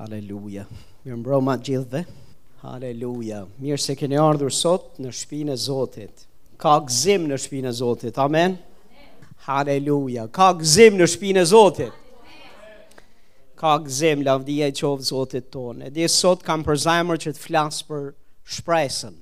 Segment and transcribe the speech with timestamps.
[0.00, 0.62] Haleluja.
[1.04, 2.06] Mirë mbroma gjithve.
[2.62, 3.42] Haleluja.
[3.60, 6.22] Mirë se keni ardhur sot në shpinë e Zotit.
[6.60, 8.16] Ka gëzim në shpinë e Zotit.
[8.20, 8.54] Amen.
[9.44, 10.24] Haleluja.
[10.32, 12.40] Ka gëzim në shpinë e Zotit.
[13.60, 15.90] Ka gëzim lavdia e qovë Zotit tonë.
[15.90, 18.08] Edhe sot kam për zemër që të flasë për
[18.56, 19.20] shpresën.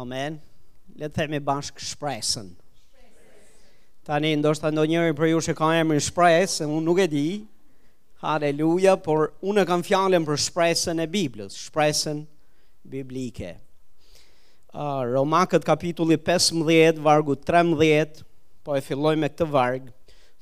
[0.00, 0.40] Amen.
[0.96, 2.48] Le të themi bashkë shpresën.
[4.08, 7.26] Tani, ndoshta ndonjëri për ju që ka emrin shpresë, unë nuk e di,
[8.20, 12.18] Haleluja, por unë kam fjallën për shpresën e Biblës, shpresën
[12.92, 13.54] biblike.
[14.74, 18.20] Uh, Romakët kapitulli 15, vargu 13,
[18.62, 19.86] po e filloj me këtë varg,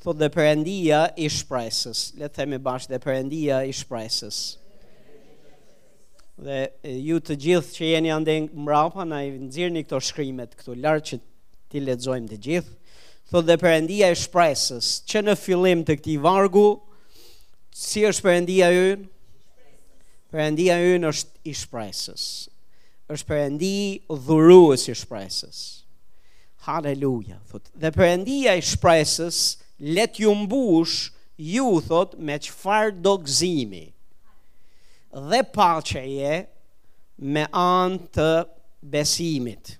[0.02, 4.40] thot dhe përendia i shpresës, le themi bash dhe përendia i shpresës.
[6.48, 6.58] Dhe
[7.06, 11.08] ju të gjithë që jeni ande mrapa, na i nëzirë një këto shkrimet këtu lartë
[11.12, 11.20] që
[11.70, 12.76] ti ledzojmë të gjithë,
[13.30, 16.66] thot dhe përendia i shpresës, që në fillim të këti vargu,
[17.78, 19.04] si është përëndia yën?
[20.34, 22.24] Përëndia yën është i shpresës.
[23.08, 23.76] është përëndi
[24.26, 25.58] dhuruës i shpresës.
[26.66, 27.70] Haleluja, thot.
[27.80, 29.38] Dhe përëndia i shpresës,
[29.96, 30.96] let ju mbush,
[31.52, 33.86] ju, thot, me qëfar do gzimi.
[35.32, 36.34] Dhe pacheje
[37.34, 38.30] me anë të
[38.92, 39.78] besimit.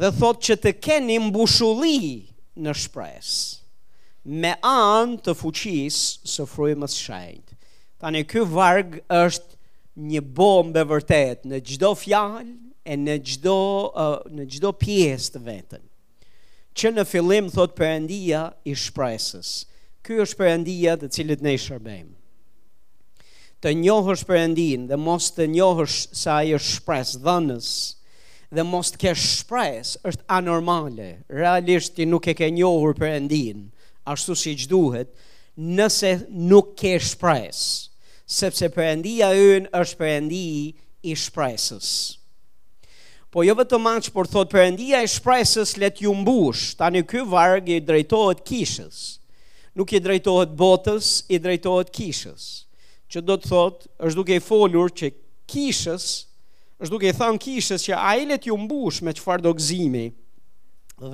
[0.00, 2.30] Dhe thot që të keni mbushulli
[2.62, 3.65] në shpresë
[4.26, 5.96] me anë të fuqis
[6.26, 7.54] së frujmës shajnë.
[8.02, 9.52] Tani, kjo varg është
[10.10, 12.56] një bombë e vërtet në gjdo fjalë
[12.90, 15.84] e në gjdo, uh, në gjdo pjesë të vetën.
[16.76, 19.52] Që në fillim, thot përëndia i shpresës.
[20.04, 22.12] Kjo është përëndia të cilit ne i shërbejmë.
[23.64, 27.70] Të njohësh përëndin dhe mos të njohësh sa i është shpres dhënës,
[28.54, 33.64] dhe mos të kesh shpres është anormale, realisht ti nuk e ke njohur përëndinë,
[34.10, 35.10] ashtu si që duhet,
[35.58, 37.60] nëse nuk ke shpres,
[38.28, 40.44] sepse përëndia yën është përëndi
[41.10, 41.88] i shpresës.
[43.34, 47.24] Po jo të manqë, por thot përëndia i shpresës let ju mbush, ta një kë
[47.32, 49.00] vargë i drejtohet kishës,
[49.76, 52.46] nuk i drejtohet botës, i drejtohet kishës,
[53.12, 55.10] që do të thot, është duke i folur që
[55.52, 56.06] kishës,
[56.80, 60.06] është duke i thanë kishës që a i let ju mbush me qëfar do gzimi,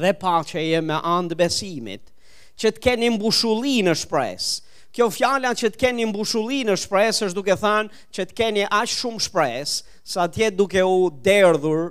[0.02, 2.11] dhe pa që e me andë besimit,
[2.60, 4.50] që të keni mbushulli në shpres.
[4.92, 8.98] Kjo fjala që të keni mbushulli në shpres është duke thënë që të keni ashtë
[9.00, 11.86] shumë shpres, sa tjetë duke u derdhur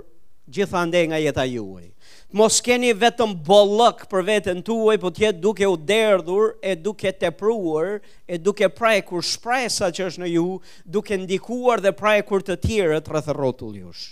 [0.54, 1.88] gjitha nga jeta juaj.
[2.32, 7.98] Mos keni vetëm bollëk për veten tuaj, por jetë duke u derdhur e duke tepruar
[8.26, 10.46] e duke prekur shpresa që është në ju,
[10.86, 14.06] duke ndikuar dhe prekur të tjerët rreth rrotull jush.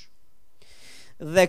[1.18, 1.46] Dhe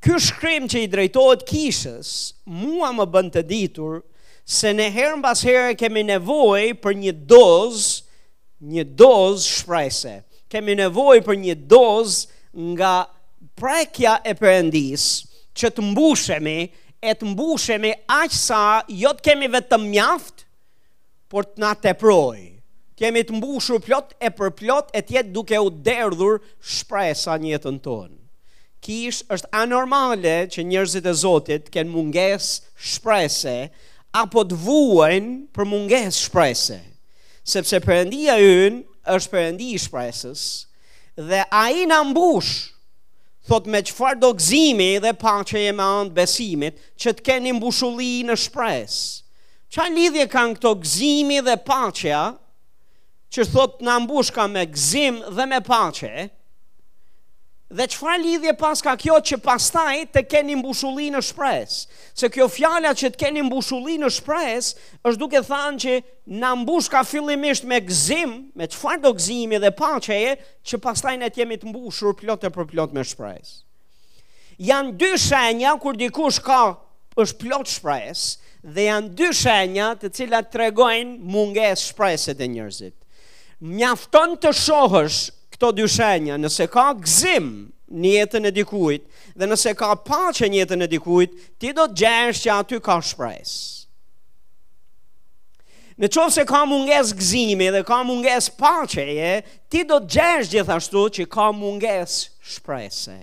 [0.00, 2.14] ky shkrim që i drejtohet Kishës,
[2.46, 4.00] mua më bën të ditur
[4.46, 8.04] se në herën pas herë kemi nevoj për një dozë,
[8.70, 10.14] një dozë shprejse.
[10.50, 12.92] Kemi nevoj për një dozë nga
[13.58, 15.06] prekja e përëndis,
[15.56, 16.58] që të mbushemi,
[17.06, 20.42] e të mbushemi aqë sa jo të kemi vetëm mjaft mjaftë,
[21.26, 22.44] por të natë të projë.
[22.96, 27.80] Kemi të mbushur plot e për plot e tjetë duke u derdhur shpresa njëtën jetën
[27.82, 28.14] tonë.
[28.84, 32.46] Kish është anormale që njërzit e Zotit kënë munges
[32.78, 33.56] shprese,
[34.22, 36.78] apo të vuajnë për munges shprese,
[37.46, 38.78] sepse përëndia ynë
[39.16, 40.42] është përëndi i shpresës,
[41.28, 42.52] dhe a i mbush,
[43.46, 48.10] thot me qëfar do gzimi dhe paqja e jemi anë besimit, që të keni mbushulli
[48.26, 49.04] në shpresë.
[49.74, 52.24] Qa lidhje kanë këto gzimi dhe paqja
[53.34, 55.84] që thot na mbush ka me gzim dhe me pa
[57.68, 61.80] Dhe qëfar lidhje pas ka kjo që pastaj të keni mbushulli në shpres?
[62.14, 64.68] Se kjo fjala që të keni mbushulli në shpres,
[65.02, 65.96] është duke thënë që
[66.44, 71.30] në mbush ka fillimisht me gzim, me qëfar do gzimi dhe paqeje që pastaj ne
[71.34, 73.56] t'jemi të mbushur plot e për plot me shpres.
[74.70, 76.60] Janë dy shenja kur dikush ka
[77.18, 78.22] është plot shpres,
[78.62, 82.94] dhe janë dy shenja të cilat tregojnë munges shpreset e njërzit.
[83.58, 85.18] Mjafton të shohësh
[85.56, 87.46] këto dy shenja, nëse ka gëzim
[87.96, 89.04] në jetën e dikujt
[89.38, 92.96] dhe nëse ka paqe në jetën e dikujt, ti do të gjesh që aty ka
[93.10, 93.72] shpresë.
[95.96, 99.30] Në qovë se ka munges gzimi dhe ka munges pacheje,
[99.72, 102.18] ti do të gjesh gjithashtu që ka munges
[102.52, 103.16] shprese.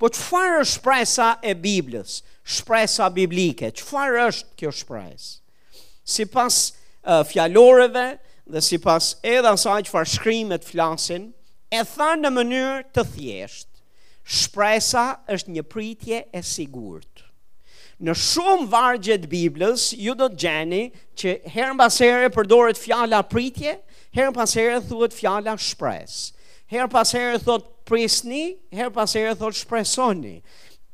[0.00, 5.28] Po që farë është shpresa e Biblës, shpresa biblike, që farë është kjo shpresë?
[6.06, 7.20] Si pas uh,
[8.48, 11.30] dhe si pas edhe asaj që farë shkrimet flasin,
[11.74, 13.68] e tha në mënyrë të thjesht,
[14.38, 15.06] shpresa
[15.36, 17.24] është një pritje e sigurt.
[17.98, 20.82] Në shumë vargjet Biblës, ju do të gjeni
[21.16, 23.78] që herën pasere përdoret fjala pritje,
[24.16, 26.32] herën pasere thuhet fjala shpresë,
[26.66, 30.40] Herën pasere thot prisni, herën pasere thot shpresoni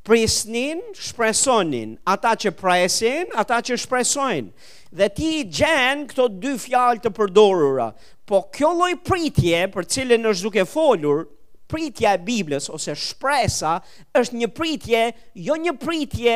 [0.04, 4.50] prisnin, shpresonin, ata që presin, ata që shpresojnë.
[4.98, 7.86] Dhe ti gjenë këto dy fjalë të përdorura,
[8.28, 11.24] po kjo lloj pritje për cilën është duke folur,
[11.72, 13.76] pritja e Biblës ose shpresa
[14.18, 15.02] është një pritje,
[15.46, 16.34] jo një pritje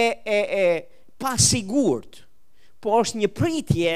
[0.00, 0.66] e e e
[1.20, 2.20] pa sigurt,
[2.80, 3.94] po është një pritje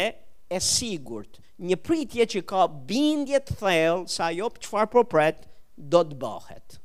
[0.51, 5.05] e sigurt, një pritje që ka bindje të thellë se ajo çfarë po
[5.95, 6.81] do të bëhet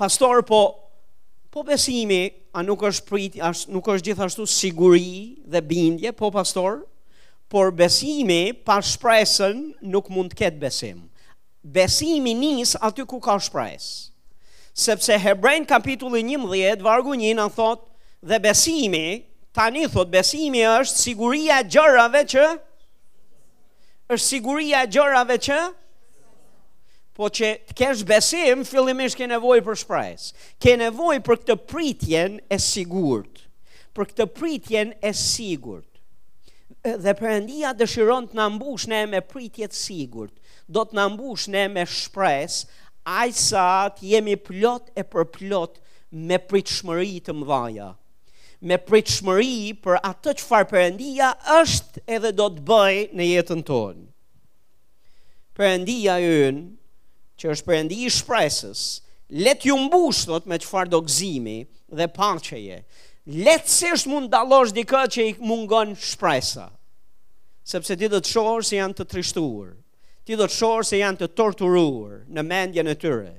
[0.00, 0.80] pastor po
[1.52, 6.78] po besimi a nuk është prit as nuk është gjithashtu siguri dhe bindje po pastor
[7.52, 9.58] por besimi pa shpresën
[9.92, 11.02] nuk mund të ketë besim
[11.76, 13.90] besimi nis aty ku ka shpresë
[14.88, 17.84] sepse hebrejn kapitulli 11 vargu 1 na thot
[18.32, 19.04] dhe besimi
[19.52, 22.46] tani thot besimi është siguria e gjërave që
[24.16, 25.60] është siguria e gjërave që
[27.20, 30.28] po që të kesh besim, fillimisht ke nevoj për shprajs.
[30.62, 33.42] Ke nevoj për këtë pritjen e sigurt.
[33.92, 35.86] Për këtë pritjen e sigurt.
[36.80, 40.32] Dhe përëndia dëshiron të nëmbush ne me pritjet sigurt.
[40.70, 42.62] Do të nëmbush ne me shpres,
[43.36, 45.76] sa të jemi plot e për plot
[46.30, 47.90] me shmëri të mëdhaja.
[48.64, 50.86] Me shmëri për atë që farë
[51.60, 54.04] është edhe do të bëj në jetën tonë.
[55.60, 56.66] Përëndia jënë
[57.40, 58.80] që është përëndi i shpresës,
[59.32, 61.62] letë ju mbush, thot, me qëfar do gzimi
[61.98, 62.82] dhe pacheje,
[63.30, 66.64] Let se është mund dalosh dika që i mungon shpresa,
[67.68, 69.68] sepse ti do të shorë se janë të trishtuar,
[70.26, 73.34] ti do të shorë se janë të torturuar në mendje në tyre.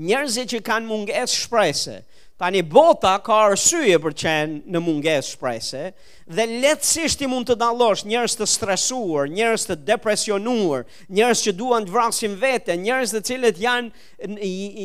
[0.00, 1.98] Njerëzit që kanë munges shprese,
[2.38, 5.80] Tani bota ka arsye për qenë në munges shpresë
[6.38, 10.84] dhe letësisht i mund të dalosh njërës të stresuar, njërës të depresionuar,
[11.18, 14.06] njërës që duan të vrasim vete, njërës të cilët janë,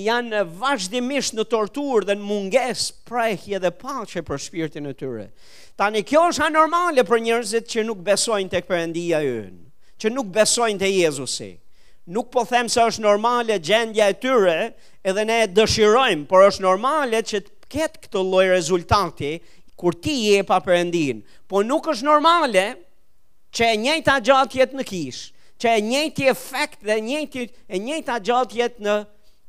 [0.07, 5.29] janë vazhdimisht në tortur dhe në munges prejhje dhe pache për shpirtin e tyre.
[5.77, 9.59] Tani kjo është anormale për njërzit që nuk besojnë të këpërendia yënë,
[10.01, 11.53] që nuk besojnë të Jezusi
[12.05, 14.57] nuk po them se është normale gjendja e tyre,
[15.07, 19.33] edhe ne e dëshirojmë, por është normale që të ketë këtë lloj rezultati
[19.79, 21.23] kur ti je pa perëndin.
[21.49, 22.65] Po nuk është normale
[23.53, 25.29] që e njëjta gjatë të jetë në kishë,
[25.63, 28.97] që e njëjti efekt dhe njëjti e njëjta gjallë të jetë në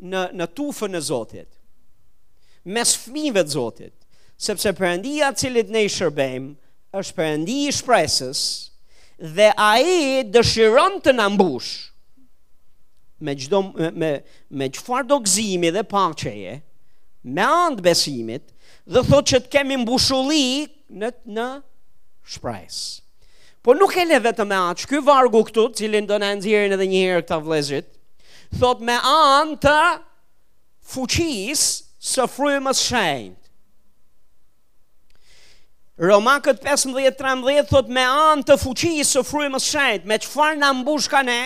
[0.04, 1.48] në në tufën e Zotit.
[2.64, 3.92] Mes fëmijëve të Zotit,
[4.42, 6.48] sepse Perëndia cilit ne i shërbem,
[6.98, 8.40] është Perëndia i shpresës
[9.36, 11.28] dhe ai dëshiron të na
[13.24, 13.60] me çdo
[14.02, 14.10] me
[14.58, 16.54] me çfarë do gëzimi dhe paqeje
[17.36, 18.44] me anë të besimit
[18.92, 20.42] dhe thotë që të kemi mbushulli
[21.00, 21.46] në në
[22.34, 22.84] shpresë.
[23.64, 26.76] Po nuk e le vetëm me atë, ky vargu këtu, i cili do na nxjerrin
[26.76, 27.86] edhe një herë këta vëllezërit,
[28.60, 29.76] thotë me anë të
[30.94, 31.72] fuqisë
[32.12, 33.06] së frymës së
[36.04, 39.64] Romakët Roma këtë 15-13 thot me anë të fuqisë së frujë më
[40.12, 41.42] me qëfar farë në ne,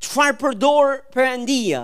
[0.00, 1.80] qëfar përdor për endia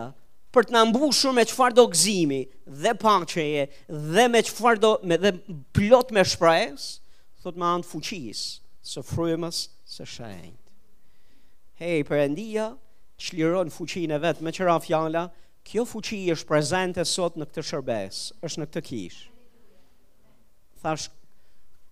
[0.56, 2.38] për të nëmbushur me qëfar do gëzimi
[2.82, 3.66] dhe pacheje
[4.14, 5.32] dhe me qëfar do me, dhe
[5.76, 6.86] plot me shprejës,
[7.44, 8.40] thot ma antë fuqis,
[8.86, 9.58] së frymës,
[9.90, 10.56] së shenjt.
[11.76, 12.70] Hej, për endia,
[13.20, 15.26] qliron fuqin e vetë me qëra fjala,
[15.66, 19.18] kjo fuqi është prezente sot në këtë shërbes, është në këtë kish.
[20.80, 21.10] Thash,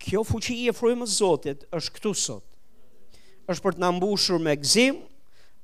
[0.04, 2.50] kjo fuqi e frymës zotit është këtu sot
[3.44, 5.02] është për të nëmbushur me gzim,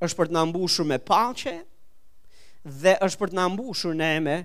[0.07, 1.53] është për të na mbushur me paqe
[2.65, 4.37] dhe është për të na mbushur ne me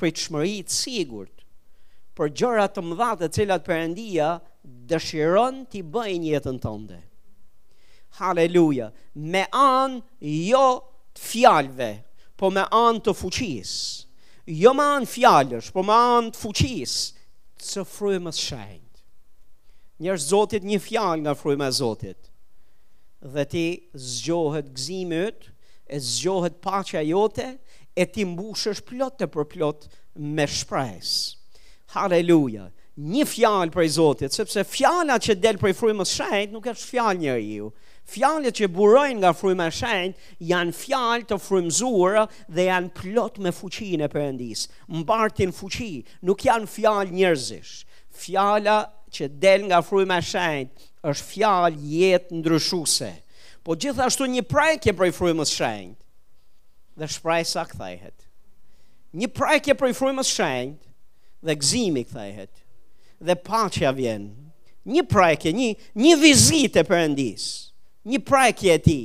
[0.00, 1.46] pritshmëri të sigurt
[2.16, 4.28] për gjëra të mëdha të cilat Perëndia
[4.92, 6.98] dëshiron t'i bëj në jetën tënde.
[8.18, 8.90] Haleluja.
[9.32, 10.66] Me anë jo
[11.16, 11.90] të fjalëve,
[12.36, 13.80] po me anë të fuqisë.
[14.62, 17.16] Jo me anë fjalësh, po me anë të fuqisë
[17.62, 19.02] të frymës së shenjtë.
[20.04, 22.31] Njerëz Zotit një fjalë nga fryma e Zotit
[23.22, 25.44] dhe ti zgjohet gzimi yt,
[25.86, 27.58] e zgjohet paqja jote
[27.94, 29.86] e ti mbushesh plot të për plot
[30.18, 31.40] me shpresë.
[31.94, 32.68] Haleluja.
[32.92, 37.20] Një fjalë për Zotit, sepse fjala që del prej frymës së shenjt nuk është fjalë
[37.22, 37.70] njeriu.
[38.12, 43.52] Fjalët që burojnë nga fryma e shenjt janë fjalë të frymzuara dhe janë plot me
[43.56, 44.66] fuqinë e Perëndis.
[44.92, 47.74] Mbartin fuqi, nuk janë fjalë njerëzish.
[48.24, 53.08] Fjala që del nga fryma e shenjt është fjalë jetë ndryshuese.
[53.64, 55.98] Po gjithashtu një prajkje për frymës frujmës shenjt,
[56.98, 58.16] dhe shpraj sa këthejhet.
[59.20, 60.80] Një prajkje për frymës frujmës shenjt,
[61.46, 62.54] dhe gëzimi këthejhet,
[63.28, 64.28] dhe paqja vjen.
[64.86, 65.68] Një prajkje, një,
[66.02, 67.44] një vizit e përëndis,
[68.10, 69.00] një prajkje e ti,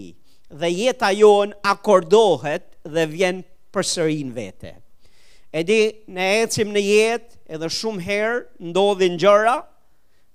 [0.61, 3.41] dhe jeta jonë akordohet dhe vjen
[3.73, 4.75] për sërin vete.
[5.53, 5.79] E di,
[6.11, 9.57] ne ecim në jetë edhe shumë herë ndodhin gjëra,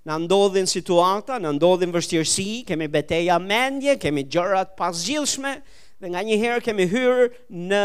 [0.03, 5.53] Në ndodhin situata, në ndodhin vështirësi, kemi beteja mendje, kemi gjërat pas gjilshme,
[6.03, 7.29] dhe nga një herë kemi hyrë
[7.69, 7.79] në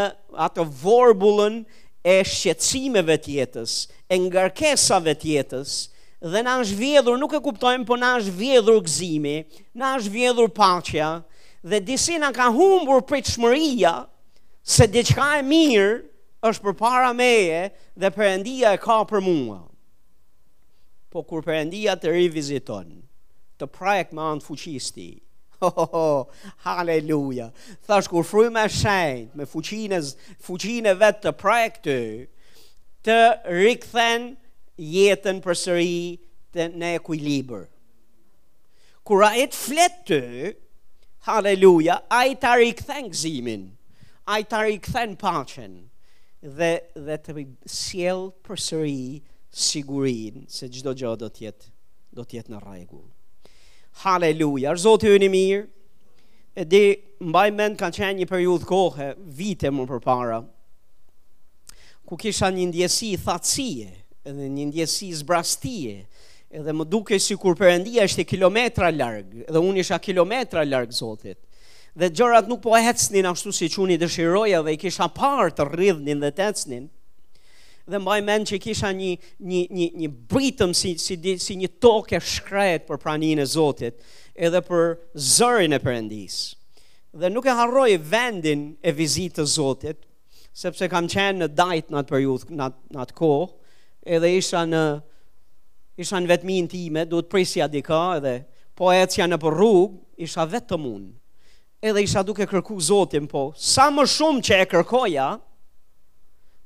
[0.48, 1.60] atë vorbulën
[2.02, 3.76] e shqetsimeve tjetës,
[4.10, 5.76] e ngarkesave tjetës,
[6.34, 9.36] dhe na është vjedhur, nuk e kuptojmë, po na është vjedhur gëzimi,
[9.78, 11.12] na është vjedhur pacja,
[11.62, 13.94] dhe disi na ka humbur për të shmëria,
[14.66, 15.94] se diçka e mirë
[16.50, 19.67] është për para meje dhe përëndia e ka për mua
[21.18, 22.90] po kur përëndia të riviziton,
[23.58, 24.92] të prajek ma në fuqis
[25.58, 27.48] Ho, ho, ho, haleluja.
[27.84, 31.96] Thash, kur fru me shenjt, me fuqinë e vetë të prajek të,
[33.02, 33.16] të
[33.56, 34.28] rikëthen
[34.78, 36.20] jetën për sëri
[36.54, 37.66] të në ekuilibër.
[39.02, 40.52] Kur a e të fletë të,
[41.26, 43.66] haleluja, a i të rikëthen gëzimin,
[44.30, 45.74] a i të rikëthen pachen,
[46.54, 47.34] dhe, dhe të
[47.74, 51.70] sjellë për sëri të, sigurin se gjdo gjë do tjetë
[52.16, 53.06] do tjetë në regull
[54.02, 55.64] Haleluja, është zotë ju një mirë
[56.58, 56.82] e di
[57.24, 60.40] mbaj mend kanë qenë një periudhë kohë vite më përpara
[62.08, 63.88] ku kisha një ndjesi thatësie
[64.28, 65.98] edhe një ndjesi zbrastie
[66.50, 71.38] edhe më duke si kur përëndia është kilometra largë edhe unë isha kilometra largë zotit
[71.98, 75.68] dhe gjërat nuk po ecnin ashtu si që unë i dëshiroja dhe i kisha partë
[75.72, 76.80] rridhnin dhe të të
[77.90, 79.10] dhe mbaj mend që kisha një
[79.50, 83.96] një një një britëm si si si një tokë shkret për praninë e Zotit,
[84.36, 84.92] edhe për
[85.36, 86.38] zërin e Perëndis.
[87.18, 90.02] Dhe nuk e harroj vendin e vizitës të Zotit,
[90.52, 93.48] sepse kam qenë në dajt në atë periudhë, në atë, në atë kohë,
[94.18, 94.84] edhe isha në
[95.98, 98.36] isha në vetmin time, duhet prisja dika edhe
[98.78, 101.08] po ecja në për rrugë, isha vetëm unë.
[101.82, 105.28] Edhe isha duke kërku Zotin, po sa më shumë që e kërkoja,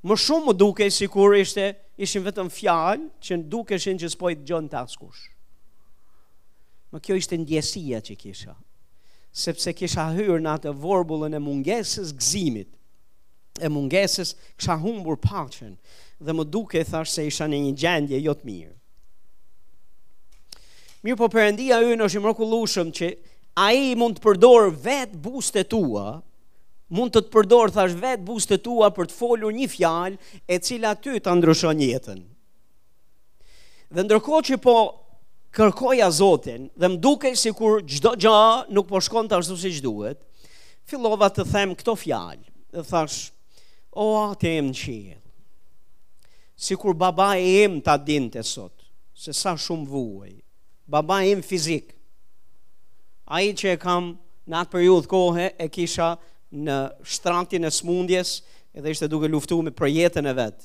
[0.02, 1.68] më shumë më duke si kur ishte,
[2.02, 5.20] ishin vetëm fjalë që në duke shenë që s'pojt gjënë të askush.
[6.92, 8.56] Më kjo ishte ndjesia që kisha,
[9.32, 12.68] sepse kisha hyrë në atë vorbulën e mungesës gzimit,
[13.62, 15.78] e mungesës kësha humbur pachen,
[16.22, 18.74] dhe më duke thash se isha në një gjendje jotë mirë.
[21.02, 23.08] Mirë po përëndia ynë është i mërkullushëm që
[23.58, 26.10] a i mund të përdorë vetë buste tua,
[26.92, 30.58] mund të të përdor thash vet buzët të tua për të folur një fjalë e
[30.62, 32.20] cila ty ta ndryshon jetën.
[33.92, 34.76] Dhe ndërkohë që po
[35.56, 40.20] kërkoja Zotin dhe më dukej sikur çdo gjë nuk po shkon të ashtu siç duhet,
[40.88, 42.44] fillova të them këto fjalë.
[42.72, 43.18] Dhe thash,
[44.00, 45.18] o atë e më në
[46.62, 48.76] si kur baba e im ta din të sot,
[49.18, 50.32] se sa shumë vuaj,
[50.86, 51.96] baba e im fizik,
[53.32, 54.12] a i që e kam
[54.46, 56.12] në atë periudhë kohë e kisha
[56.52, 56.76] në
[57.08, 58.36] shtrantin e smundjes
[58.76, 60.64] edhe ishte duke luftu me për jetën e vetë.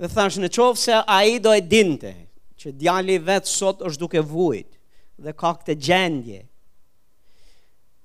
[0.00, 2.12] Dhe thash në qovë se a i do e dinte
[2.60, 4.72] që djali vetë sot është duke vujt
[5.20, 6.42] dhe ka këtë gjendje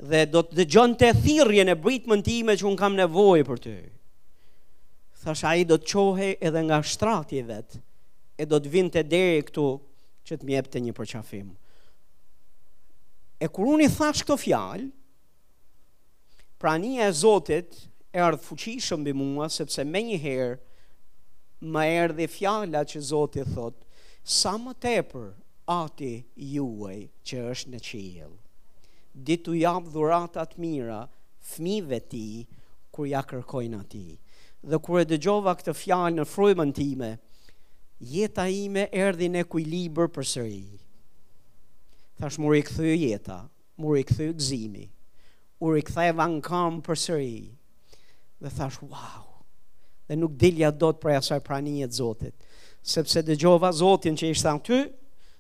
[0.06, 3.76] dhe do të dëgjon të thirje në britë mëntime që unë kam nevojë për të.
[5.26, 7.80] Thash a i do të qohë edhe nga shtrati vetë
[8.38, 9.68] e do të vinte deri këtu
[10.28, 11.48] që të mjepte një përqafim.
[13.40, 14.86] E kur unë i thash këto fjalë,
[16.58, 17.76] Pra një e Zotit
[18.16, 23.50] e ardhë fuqishëm bi mua, sepse me një herë më erdhe fjala fjalla që Zotit
[23.56, 23.84] thotë,
[24.38, 25.34] sa më tepër
[25.76, 26.14] ati
[26.54, 28.38] juaj që është në qijelë.
[29.28, 31.02] Ditu jabë dhuratat mira,
[31.52, 32.24] fmive ti,
[32.96, 34.06] kur ja kërkojnë ati.
[34.66, 37.12] Dhe kur e dëgjova këtë fjallë në frujmë time,
[38.16, 40.66] jeta i me erë në kuj liber për sëri.
[42.20, 43.42] Thash mërë i këthy jeta,
[43.82, 44.86] muri i këthy gzimi,
[45.64, 47.38] u riktheva në kam për sëri,
[48.44, 49.44] dhe thash, wow,
[50.10, 52.36] dhe nuk dilja do të prej asaj të Zotit,
[52.84, 54.80] sepse dhe gjova Zotin që ishtë anë ty,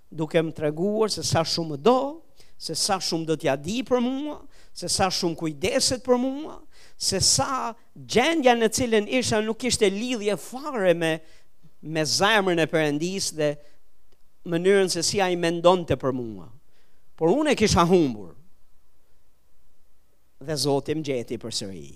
[0.10, 1.98] duke më treguar se sa shumë do,
[2.57, 4.39] se sa shumë do t'ja di për mua,
[4.74, 6.57] se sa shumë kujdeset për mua,
[6.98, 11.19] se sa gjendja në cilën isha nuk ishte lidhje fare me,
[11.84, 13.51] me zemrën e përëndis dhe
[14.48, 16.48] mënyrën se si a i mendonte për mua.
[17.15, 18.31] Por unë e kisha humbur,
[20.44, 21.88] dhe Zoti më gjeti përsëri.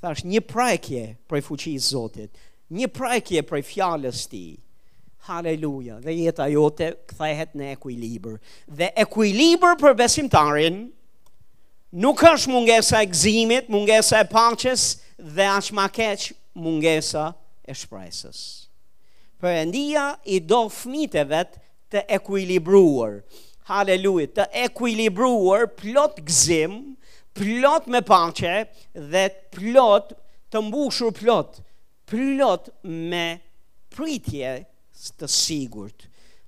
[0.00, 2.30] Thash një prajkje për fuqinë e Zotit,
[2.72, 4.44] një prajkje për fjalës ti.
[5.28, 8.38] Haleluja, dhe jeta jote kthehet në ekuilibër.
[8.78, 10.78] Dhe ekuilibër për besimtarin
[12.04, 14.86] nuk është mungesa e gëzimit, mungesa e paqes
[15.18, 17.26] dhe as më keq mungesa
[17.68, 18.40] e shpresës.
[19.40, 21.60] Perëndia i do fëmijët e vet
[21.92, 23.20] të ekuilibruar.
[23.68, 26.80] Haleluja, të ekuilibruar plot gëzim,
[27.40, 28.52] plot me paqe
[29.12, 29.24] dhe
[29.56, 30.12] plot
[30.52, 31.60] të mbushur plot
[32.12, 32.68] plot
[33.10, 33.24] me
[33.94, 34.50] pritje
[35.22, 36.04] të sigurt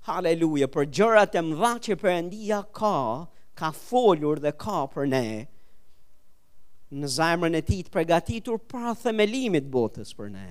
[0.09, 2.93] haleluja për gjërat e mëdha që Perëndia ka
[3.57, 5.25] ka folur dhe ka për ne
[7.01, 10.49] në zemrën e tij të përgatitur para themelimit botës për ne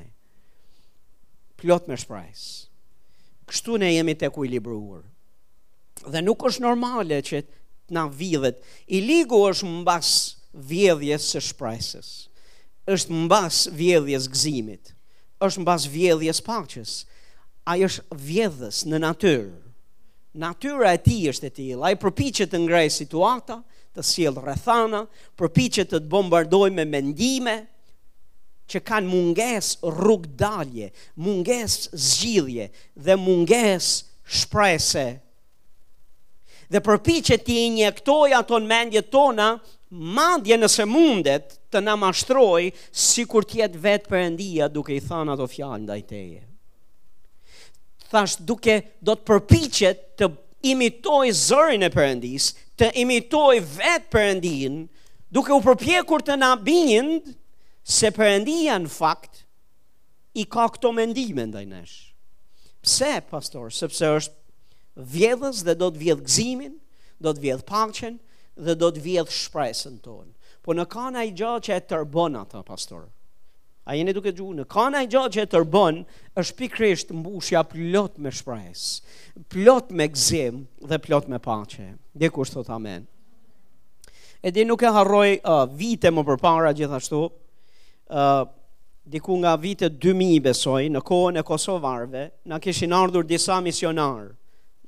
[1.61, 2.49] plot me shpresë
[3.51, 5.03] kështu ne jemi të ekuilibruar
[6.15, 7.59] dhe nuk është normale që të
[7.91, 8.59] na vjedhet.
[8.87, 10.11] I ligu është mbas
[10.53, 12.09] vjedhjes së shpresës.
[12.89, 14.93] Është mbas vjedhjes gëzimit.
[15.45, 16.91] Është mbas vjedhjes paqes.
[17.69, 19.57] Ai është vjedhës në natyrë.
[20.45, 21.85] Natyra e tij është e tillë.
[21.85, 23.59] Ai përpiqet të ngrej situata,
[23.93, 25.01] të sjell rrethana,
[25.37, 27.57] përpiqet të, të bombardojë me mendime
[28.71, 30.87] që kanë munges rrugdalje,
[31.25, 31.75] munges
[32.09, 32.69] zgjidhje
[33.03, 33.89] dhe munges
[34.23, 35.09] shprese
[36.71, 39.49] dhe përpiqet të injektojë ato në mendjet tona,
[39.91, 45.49] madje nëse mundet të na mashtrojë sikur të jetë vetë Perëndia duke i thënë ato
[45.51, 46.45] fjalë ndaj teje.
[48.11, 50.31] Thash duke do të përpiqet të
[50.71, 54.81] imitoj zërin e Perëndis, të imitoj vetë Perëndin,
[55.31, 57.33] duke u përpjekur të na bind
[57.87, 59.43] se Perëndia në fakt
[60.39, 61.97] i ka këto mendime ndaj nesh.
[62.81, 63.67] Pse, pastor?
[63.75, 64.39] Sepse është
[64.95, 66.75] vjedhës dhe do të vjedh gëzimin,
[67.21, 68.17] do të vjedh paqen
[68.57, 70.31] dhe do të vjedh shpresën tonë.
[70.61, 73.07] Po në kanë i gjatë që e tërbon ata pastor.
[73.89, 76.03] A jeni duke gjuhë, në kanë i gjatë që e tërbon
[76.37, 79.15] është pikrisht mbushja plot me shpresë,
[79.49, 81.87] plot me gëzim dhe plot me paqe.
[82.13, 83.07] Dhe kush thot amen.
[84.53, 87.23] di nuk e harroj uh, vite më përpara gjithashtu,
[88.09, 88.45] ë uh,
[89.11, 94.29] diku nga vitet 2000 besoj, në kohën e Kosovarve, na kishin ardhur disa misionarë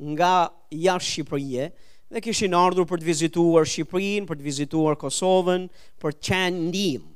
[0.02, 1.68] nga jashtë Shqipërie
[2.14, 5.68] dhe kishin ardhur për të vizituar Shqipërin për të vizituar Kosovën,
[6.02, 7.10] për të qenë ndim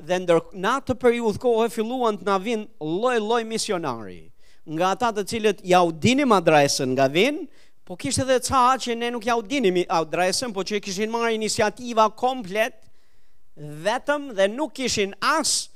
[0.00, 4.22] Dhe ndër në atë periudhë kohë filluan të na vinë lloj-lloj misionari,
[4.64, 7.42] nga ata të cilët ja u dinim adresën nga vinë,
[7.84, 11.34] po kishtë edhe ca që ne nuk ja u dinim adresën, po që kishin marrë
[11.36, 12.80] iniciativa komplet
[13.84, 15.68] vetëm dhe nuk kishin as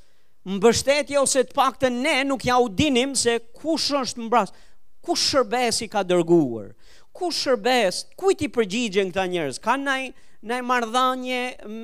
[0.49, 4.57] mbështetje ose të paktën ne nuk ja u dinim se kush është mbrapsht
[5.05, 6.73] ku shërbes i ka dërguar,
[7.13, 10.09] ku shërbes, ku i ti përgjigjen këta njerëz, ka naj,
[10.49, 11.43] naj mardhanje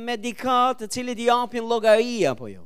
[0.09, 2.65] medikat të cilit i apin logaria, po jo.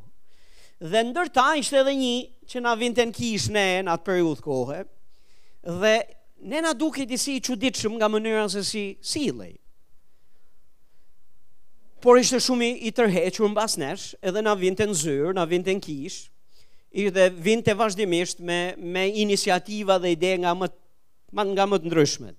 [0.84, 2.14] Dhe ndërta ishte edhe një
[2.50, 4.80] që na vinte në kishë ne në atë periudhë kohë.
[5.82, 5.94] Dhe
[6.50, 9.54] ne na duke ti si i çuditshëm nga mënyra se si sillej.
[12.04, 15.80] Por ishte shumë i tërhequr mbas nesh, edhe na vinte në zyrë, na vinte në
[15.86, 16.33] kishë
[16.94, 20.68] ishte vinte vazhdimisht me me iniciativa dhe ide nga më
[21.54, 22.37] nga më të ndryshmet.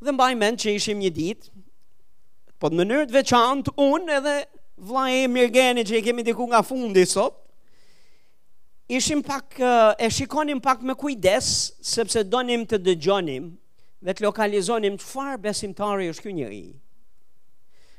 [0.00, 1.50] Dhe mbaj mend që ishim një ditë,
[2.60, 4.34] po në mënyrë të veçantë unë edhe
[4.88, 7.36] vla e Mirgeni që i kemi diku nga fundi sot,
[8.88, 9.60] ishim pak
[10.00, 11.50] e shikonim pak me kujdes
[11.84, 13.52] sepse donim të dëgjonim
[14.00, 16.64] dhe të lokalizonim çfarë besimtari është ky njeri.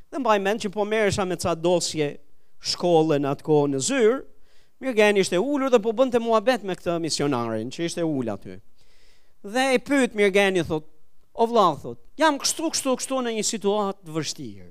[0.10, 2.16] Dhe mbaj mend që po merësha me ca dosje
[2.72, 4.18] shkollën atko në zyrë,
[4.82, 8.56] Mirë gjen ishte ulur dhe po bënte muhabet me këtë misionarin që ishte ul aty.
[9.46, 10.88] Dhe e pyet Mirë thot,
[11.38, 14.70] "O vëlla," thot, "Jam kështu kështu kështu në një situatë të vështirë.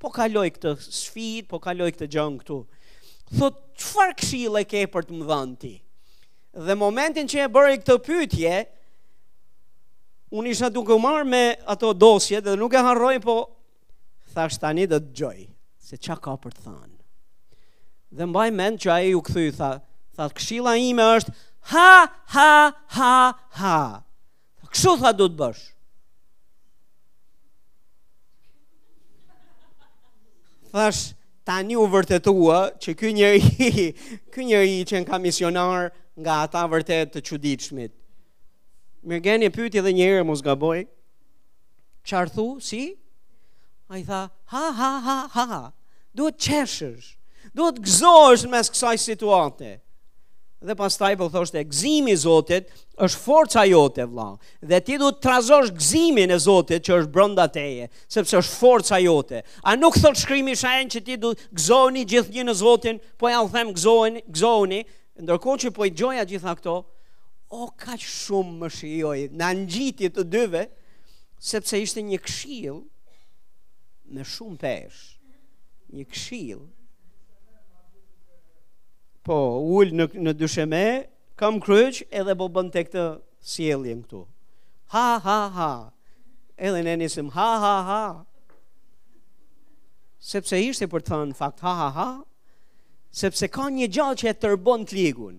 [0.00, 2.58] Po kaloj këtë sfit, po kaloj këtë gjang këtu."
[3.36, 5.74] Thot, "Çfarë këshille ke për të më dhënë ti?"
[6.66, 8.56] Dhe momentin që e bëri këtë pyetje,
[10.38, 13.36] unë isha duke u marr me ato dosje dhe nuk e harroj, po
[14.32, 15.48] thash tani do të dëgjoj
[15.88, 16.96] se çka ka për të thënë.
[18.10, 19.20] Dhe mbaj mend që a e ju
[19.52, 19.80] Tha,
[20.16, 21.32] tha këshila ime është
[21.72, 23.76] Ha, ha, ha, ha
[24.72, 25.64] Këshu tha du të bësh
[30.72, 31.02] Thash
[31.44, 33.42] ta një u vërtetua Që kë njëri
[34.32, 37.92] Kë njëri që në ka misionar Nga ata vërtet të çuditshmit.
[37.92, 37.92] shmit
[39.08, 40.88] Mërë geni e pyti dhe njëri Mos gaboj.
[40.88, 40.88] boj
[42.08, 42.82] Qarthu, si?
[43.88, 45.72] A i tha, ha, ha, ha, ha, ha,
[46.14, 47.17] duhet qeshësh
[47.56, 49.76] duhet gëzosh në mes kësaj situate.
[50.58, 52.66] Dhe pas taj po thosht e gëzimi Zotit
[53.06, 54.32] është forca jote vla.
[54.66, 58.98] Dhe ti du të trazosh gëzimin e Zotit që është brënda teje, sepse është forca
[58.98, 59.44] jote.
[59.62, 63.36] A nuk thot shkrimi shajen që ti du gëzoni gjithë një në Zotin, po e
[63.38, 64.80] alë them gëzoni, gëzoni,
[65.22, 66.74] ndërko që po i gjoja gjitha këto,
[67.54, 70.66] o ka shumë më shioj, në në të dyve,
[71.52, 72.82] sepse ishte një këshil
[74.10, 75.06] me shumë pesh.
[75.94, 76.58] Një këshil
[79.28, 80.80] po ul në në dysheme
[81.38, 83.02] kam kryq edhe po bën tek të
[83.52, 84.22] sjelljen këtu
[84.94, 85.70] ha ha ha
[86.68, 88.00] edhe ne nisim ha ha ha
[90.30, 92.08] sepse ishte për të thënë fakt ha ha ha
[93.22, 95.36] sepse ka një gjallë që e tërbon të ligun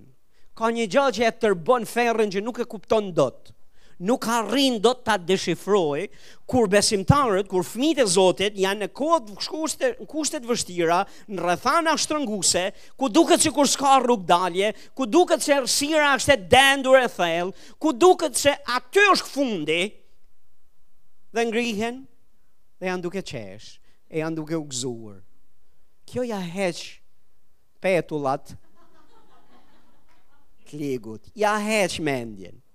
[0.60, 3.58] ka një gjallë që e tërbon ferën që nuk e kupton dotë
[4.00, 6.06] nuk ka rrinë do të ta deshifroj,
[6.50, 12.64] kur besimtarët, kur fmit e Zotit, janë në kod kushte, kushtet vështira, në rëthana shtrënguse,
[13.00, 17.10] ku duket që kur s'ka rrug dalje, ku duket që rësira është e dendur e
[17.12, 19.82] thell, ku duket që aty është fundi,
[21.36, 22.00] dhe ngrihen,
[22.80, 23.76] dhe janë duke qesh,
[24.10, 25.20] e janë duke u gëzuar.
[26.10, 26.80] Kjo ja heq
[27.84, 28.56] petullat
[30.70, 32.56] të ligut, ja heq mendjen.
[32.60, 32.69] Me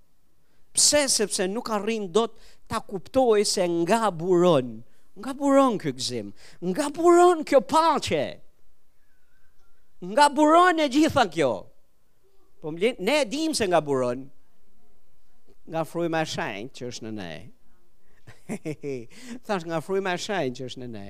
[0.75, 2.33] Pse sepse nuk arrin dot
[2.67, 4.83] ta kuptoj se nga buron.
[5.17, 6.33] Nga buron ky gzim.
[6.61, 8.41] Nga buron kjo paqe.
[10.03, 11.53] Nga buron e gjitha kjo.
[12.59, 14.29] Po ne e dim se nga buron.
[15.67, 17.33] Nga fryma e shenjtë që është në ne.
[19.47, 21.07] Thash nga fryma e shenjtë që është në ne.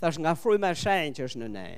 [0.00, 1.68] Thash nga fryma e shenjtë që është në ne.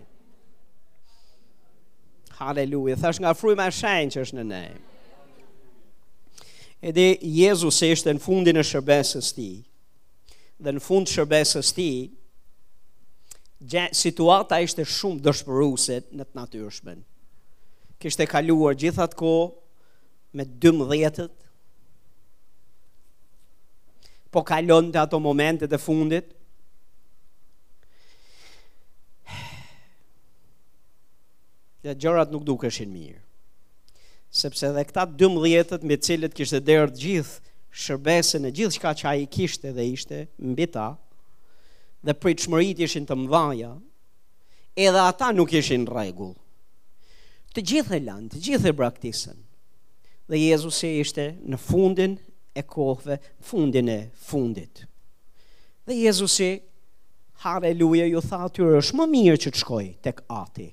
[2.39, 4.63] Halleluja thash nga fryma e shenjtë që është në ne
[6.87, 9.49] edhe Jezus ishte në fundin e shërbesës ti.
[10.63, 11.89] Dhe në fund shërbesës ti,
[13.99, 17.03] situata ishte shumë dëshpëruset në të natyrshmen.
[18.01, 19.33] Kishte kaluar gjithat ko
[20.37, 21.35] me 12-et,
[24.33, 26.33] po kalon të ato momentet e fundit,
[31.87, 33.23] dhe gjërat nuk duke shenë mirë
[34.37, 37.39] sepse dhe këta 12 me cilët kishte derë gjithë
[37.83, 40.19] shërbesën e gjithë shka që ai kishte dhe ishte
[40.51, 40.87] mbi ta
[42.07, 43.71] dhe pritshmëritë ishin të mëdha
[44.87, 46.35] edhe ata nuk ishin në rregull
[47.57, 49.43] të gjithë e lanë të gjithë e braktisën
[50.33, 52.19] dhe Jezusi ishte në fundin
[52.61, 53.17] e kohëve
[53.51, 54.85] fundin e fundit
[55.89, 56.53] dhe Jezusi
[57.45, 60.73] haleluja ju tha atyre është më mirë që të shkoj tek Ati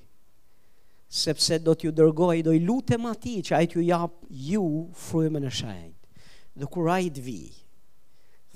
[1.14, 4.62] sepse do t'ju dërgoj, do i lutem ati që a i t'ju japë ju
[4.98, 5.92] frujme në shajnë,
[6.58, 7.52] dhe kur a i t'vi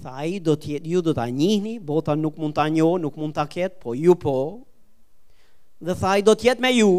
[0.03, 3.15] tha a i do t'jet ju do t'a njini, bota nuk mund t'a njo nuk
[3.19, 4.35] mund t'a ket, po ju po
[5.87, 6.91] dhe tha a i do t'jet me ju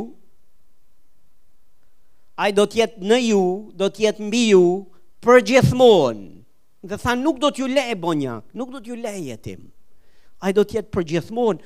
[2.36, 3.44] a i do t'jet në ju
[3.76, 4.64] do t'jet mbi ju,
[5.24, 6.24] gjithmonë,
[6.88, 9.68] dhe tha nuk do t'ju le e bonjak, nuk do t'ju le e jetim
[10.40, 11.60] a i do t'jet gjithmonë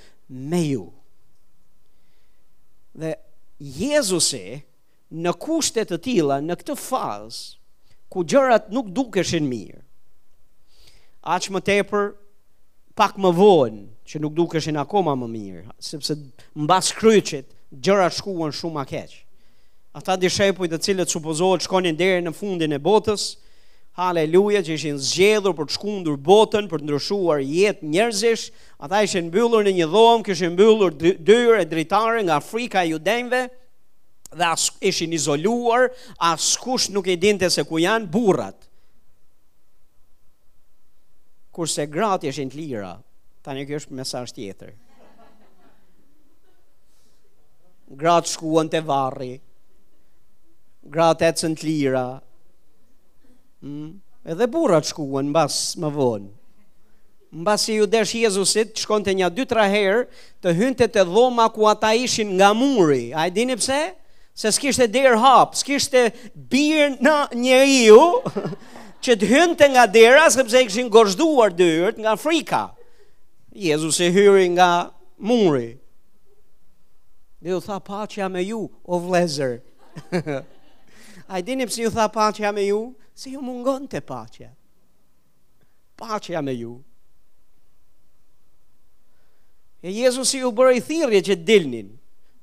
[0.49, 0.89] me ju
[2.97, 3.13] dhe
[3.63, 4.43] Jezusi
[5.13, 7.59] në kushtet të tila, në këtë fazë,
[8.11, 9.79] ku gjërat nuk dukeshin mirë,
[11.37, 12.09] aqë më tepër,
[12.99, 17.47] pak më vonë, që nuk dukeshin akoma më mirë, sepse në basë kryqit,
[17.87, 19.21] gjërat shkuan shumë a keqë.
[19.95, 23.29] Ata dishepuj të cilët supozohet shkonin deri në fundin e botës,
[23.93, 28.47] Haleluja që ishin zgjedhur për të shkundur botën për të ndryshuar jetë njerëzish.
[28.81, 33.43] Ata ishin mbyllur në një dhomë, kishin mbyllur dyre e dritare nga frika e judenjve
[34.39, 38.57] dhe as ishin izoluar, askush nuk e dinte se ku janë burrat.
[41.53, 42.95] Kurse gratë ishin të lira.
[43.45, 44.73] Tani kjo është mesazh tjetër.
[48.01, 49.35] Gratë shkuan te varri.
[50.89, 52.07] Gratë ecën të lira,
[53.63, 53.95] Mm.
[54.27, 56.25] edhe burra që mbas në basë më vonë
[57.31, 60.01] në basë si ju deshë Jezusit që kontë një dytra herë
[60.43, 63.79] të hyndët te dhoma ku ata ishin nga muri a i dini pse
[64.35, 66.11] se s'kishte e derë hapë s'kishte e
[66.51, 67.13] birë në
[67.45, 68.01] një iu
[69.03, 72.65] që të hyndët nga dera sepse i këshin gorshduar dyrët nga frika
[73.63, 74.69] Jezus e hyri nga
[75.23, 75.69] muri
[77.39, 79.55] dhe u tha pacja me ju o vlezër
[81.31, 82.81] a i dini pse ju tha pacja me ju
[83.15, 84.49] se ju mungon të pacja.
[85.95, 86.79] Pacja me ju.
[89.83, 91.93] E Jezus i u bërë i thirje që dilnin.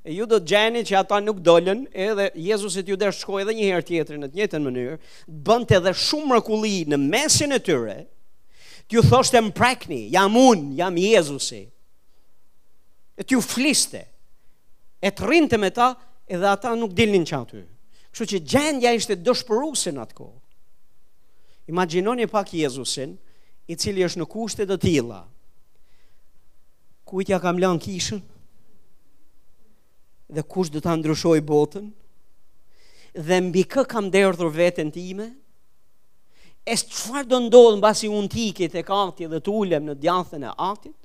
[0.04, 3.42] E ju do të gjeni që ata nuk e edhe Jezus i t'ju dhe shkoj
[3.42, 8.06] edhe njëherë tjetër në të njëtën mënyrë, bënte dhe shumë rëkulli në mesin e tyre,
[8.88, 11.64] t'ju thoshtë e mprekni, jam unë, jam Jezusi.
[13.16, 14.06] E ju fliste,
[15.00, 15.94] e të rinte me ta,
[16.28, 17.64] edhe ata nuk dilnin që aty.
[18.10, 20.39] Kështu që gjendja ishte dëshpëruse në atë kohë.
[21.70, 23.14] Imaginoni pak Jezusin,
[23.70, 25.20] i cili është në kushte të tilla.
[27.06, 28.18] Kujtja kam lanë kishën.
[30.34, 31.86] Dhe kush do ta ndryshoj botën?
[33.26, 35.28] Dhe mbi kë kam derdhur veten time?
[36.74, 40.56] Es çfarë do ndodh mbasi un tikit te kati dhe të ulem në djathën e
[40.70, 40.96] atit?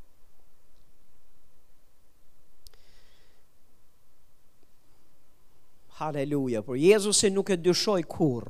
[6.02, 8.50] Haleluja, por Jezusi nuk e dyshoj kur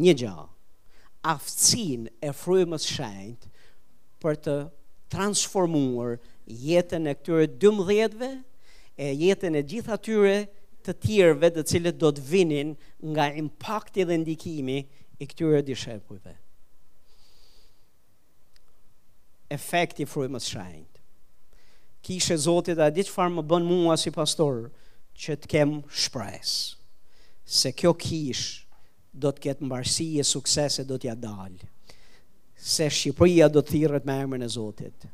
[0.00, 0.48] një gjahë
[1.28, 3.48] aftësin e frujmës shenjt
[4.22, 4.54] për të
[5.12, 6.16] transformuar
[6.48, 8.30] jetën e këtyre 12-ve
[9.00, 10.36] e jetën e gjitha tyre
[10.86, 12.72] të tjerëve të cilët do të vinin
[13.12, 14.78] nga impakti dhe ndikimi
[15.22, 16.32] i këtyre dishepujve.
[19.50, 21.00] Efekti frymës shenjt.
[22.06, 24.70] Kishe Zotit a di çfarë më bën mua si pastor
[25.20, 26.78] që të kem shpresë
[27.60, 28.69] se kjo kishë
[29.12, 31.68] do të ketë mbarësi e suksese do t'ja dalë.
[32.54, 35.06] Se Shqipëria do të thirret me emrin e Zotit.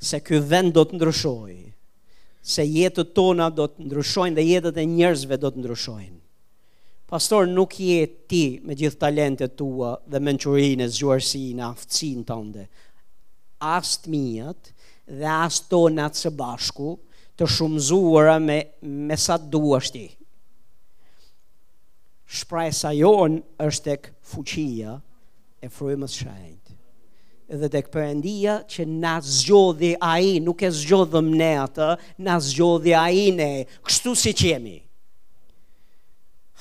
[0.00, 1.64] Se ky vend do të ndryshojë.
[2.46, 6.12] Se jetët tona do të ndryshojnë dhe jetët e njerëzve do të ndryshojnë.
[7.06, 12.66] Pastor nuk je ti me gjithë talentet tua dhe mençurinë e zgjuarsinë, aftësinë tënde.
[13.78, 14.72] Ask me it
[15.20, 16.96] dhe as tonat së bashku
[17.38, 18.58] të shumëzuara me
[19.06, 20.08] me sa duashti ti
[22.26, 24.98] shpraj sa është tek fuqia
[25.62, 26.74] e frymës së shenjtë.
[27.54, 31.90] Edhe tek perëndia që na zgjodhi ai, nuk e zgjodhëm ne atë,
[32.26, 33.50] na zgjodhi ai ne,
[33.86, 34.78] kështu si jemi.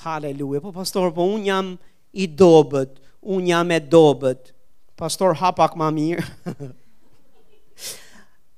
[0.06, 0.62] Halleluja.
[0.62, 1.72] Po pastor, po un jam
[2.14, 3.00] i dobët,
[3.34, 4.54] un jam e dobët.
[4.96, 6.28] Pastor hapak më mirë.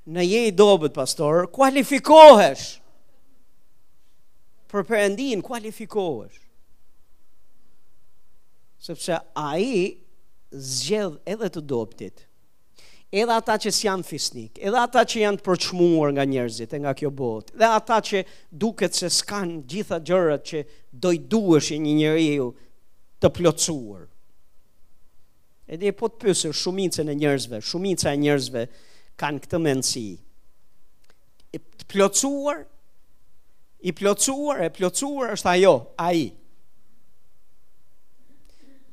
[0.08, 2.78] Në je i dobet, pastor, kualifikohesh
[4.72, 6.38] Për përëndin, kualifikohesh
[8.88, 9.98] sepse a i
[10.54, 12.24] zgjedh edhe të doptit,
[13.12, 17.12] edhe ata që s'janë fisnik, edhe ata që janë përçmuar nga njerëzit e nga kjo
[17.16, 18.22] botë, edhe ata që
[18.64, 20.64] duket se s'kanë gjitha gjërët që
[21.06, 22.48] dojdu është një njëri ju
[23.22, 24.08] të plocuar.
[25.68, 28.62] Edhe e po të pësër shumicën e njerëzve, shumica e njerëzve
[29.20, 30.08] kanë këtë mëndësi.
[31.58, 32.62] Të plocuar,
[33.88, 36.28] i plocuar, e plocuar është ajo, a i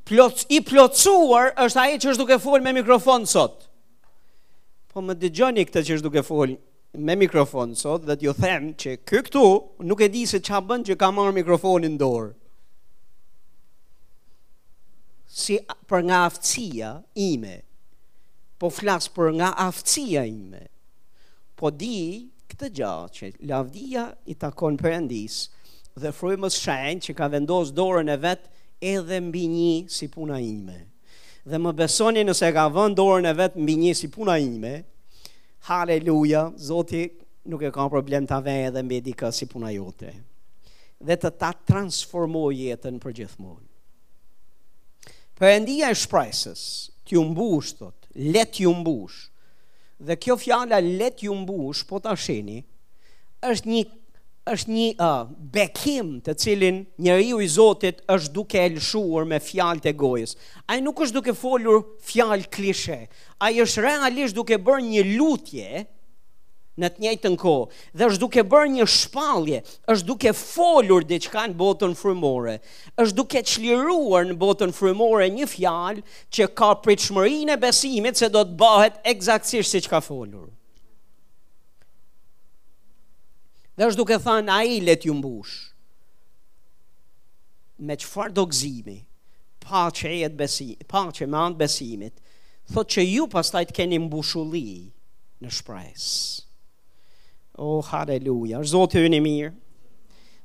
[0.08, 3.62] plot i plotsuar është ai që është duke fol me mikrofon sot.
[4.92, 6.52] Po më dëgjoni këtë që është duke fol
[7.04, 9.44] me mikrofon sot, dhe you them që ky këtu
[9.88, 12.30] nuk e di se ç'a bën që ka marr mikrofonin në dorë.
[15.34, 15.56] Si
[15.90, 17.56] për nga aftësia ime.
[18.60, 20.66] Po flas për nga aftësia ime.
[21.58, 21.96] Po di
[22.52, 25.48] këtë gjë që lavdia i takon Perëndis
[25.98, 28.46] dhe frymës shenjë që ka vendosë dorën e vet
[28.92, 30.78] edhe mbi një si puna ime.
[31.44, 34.74] Dhe më besoni nëse ka vënë dorën e vet mbi një si puna ime.
[35.68, 37.04] Haleluja, Zoti
[37.50, 40.12] nuk e ka problem ta vënë edhe mbi dikë si puna jote.
[41.04, 43.64] Dhe të ta transformoj jetën për gjithmonë.
[45.34, 46.60] Perëndia e shpresës,
[47.04, 49.24] ti mbush thot, let ju mbush.
[49.98, 52.60] Dhe kjo fjala let ju mbush, po ta sheni,
[53.44, 53.82] është një
[54.52, 59.82] është një uh, bekim të cilin njeri u i Zotit është duke elshuar me fjalë
[59.86, 60.34] të gojës.
[60.68, 62.98] Ajë nuk është duke folur fjalë klishe.
[63.46, 65.84] Ajë është realisht duke bërë një lutje
[66.82, 69.60] në të njëjtë në kohë dhe është duke bërë një shpalje,
[69.94, 72.58] është duke folur diçka në botën frymore.
[73.00, 76.04] Është duke çliruar në botën frymore një fjalë
[76.36, 80.50] që ka pritshmërinë e besimit se do të bëhet eksaktësisht siç ka folur.
[83.76, 85.54] Dhe është duke thënë a i let ju mbush
[87.84, 89.00] Me që farë do gzimi
[89.64, 92.20] Pa që e jetë besimit Pa që me antë besimit
[92.72, 94.66] Thot që ju pas të keni mbushulli
[95.44, 96.04] Në shprejs
[97.58, 99.50] O oh, haleluja është zotë të një mirë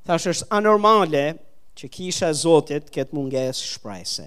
[0.10, 1.24] Thash është anormale
[1.80, 4.26] Që kisha zotët këtë munges shprejse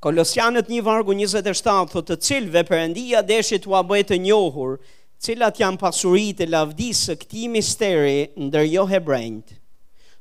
[0.00, 3.76] Kolosianët një vargu 27 Thot të cilve përëndia Deshit u
[4.10, 4.86] të njohur Në
[5.20, 9.50] cilat janë pasurit e lavdisë së këti misteri ndër jo hebrejnët,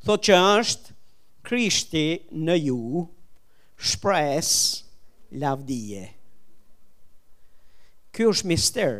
[0.03, 0.95] thot që është
[1.47, 2.07] krishti
[2.43, 3.05] në ju
[3.79, 4.49] shpres
[5.39, 6.09] lavdije.
[8.11, 8.95] Ky është mister,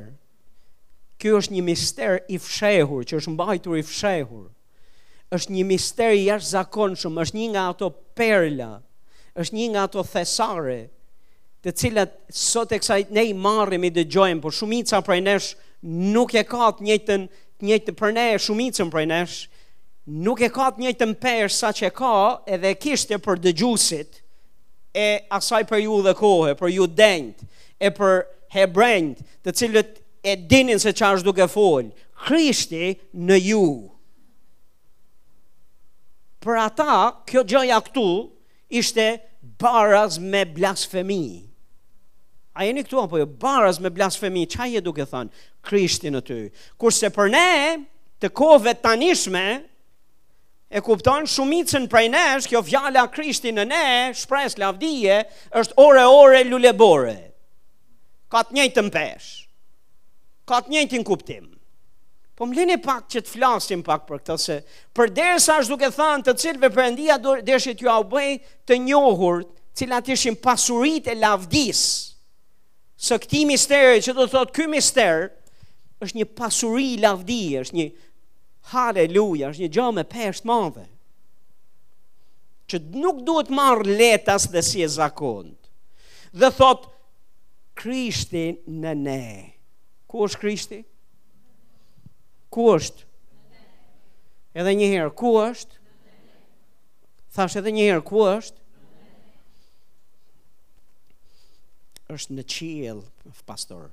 [1.20, 4.46] ky është një mister i fshehur, që është mbajtur i fshehur,
[5.36, 8.78] është një mister i jash zakonshëm, është një nga ato perla,
[9.36, 10.80] është një nga ato thesare,
[11.60, 16.34] të cilat sot e kësajt ne i marrim i dëgjojmë, por shumica prej neshë, nuk
[16.38, 17.24] e ka të njëjtën
[17.60, 19.38] të njëjtë për ne shumicën për nesh,
[20.26, 22.14] nuk e ka të njëjtën për sa që ka
[22.52, 24.22] edhe kishte për dëgjusit
[24.98, 27.44] e asaj për ju dhe kohë për ju denjt
[27.80, 28.22] e për
[28.56, 29.94] hebrejt të cilët
[30.28, 31.92] e dinin se çfarë duke të fol
[32.28, 33.66] Krishti në ju
[36.40, 36.94] Për ata,
[37.28, 38.04] kjo gjëja këtu
[38.72, 39.06] ishte
[39.60, 41.49] baraz me blasfemi.
[42.60, 43.24] A jeni këtu apo jo?
[43.40, 45.30] Barës me blasfemi, çfarë je duke thënë?
[45.64, 46.40] Krishti në ty.
[46.82, 47.46] Kurse për ne,
[48.20, 49.44] të kove tanishme,
[50.68, 53.84] e kupton shumicën prej nesh, kjo fjala Krishti në ne,
[54.20, 55.22] shpres lavdije,
[55.56, 57.16] është ore ore lulebore.
[58.30, 59.30] Ka të njëjtën pesh.
[60.52, 61.48] Ka të njëjtin kuptim.
[62.36, 64.60] Po më lini pak që të flasim pak për këtë se
[64.96, 67.16] përderisa është duke thënë të cilëve Perëndia
[67.48, 68.30] deshit ju au bëj
[68.68, 69.46] të njohur,
[69.76, 72.09] cilat ishin pasuritë e lavdisë
[73.00, 75.30] Së këti misteri që do të thotë këj misteri
[76.04, 77.86] është një pasuri lavdi, është një
[78.74, 80.84] haleluja, është një gjë me peshtë madhe.
[82.70, 85.56] Që nuk duhet marrë letas dhe si e zakond.
[86.42, 86.92] Dhe thotë,
[87.80, 88.44] Krishti
[88.84, 89.20] në ne.
[90.12, 90.80] Ku është Krishti?
[92.52, 93.06] Ku është?
[94.60, 95.78] Edhe një herë, ku është?
[97.38, 98.58] Thash edhe një herë, ku është?
[102.14, 103.04] është në qiell,
[103.46, 103.90] pastor.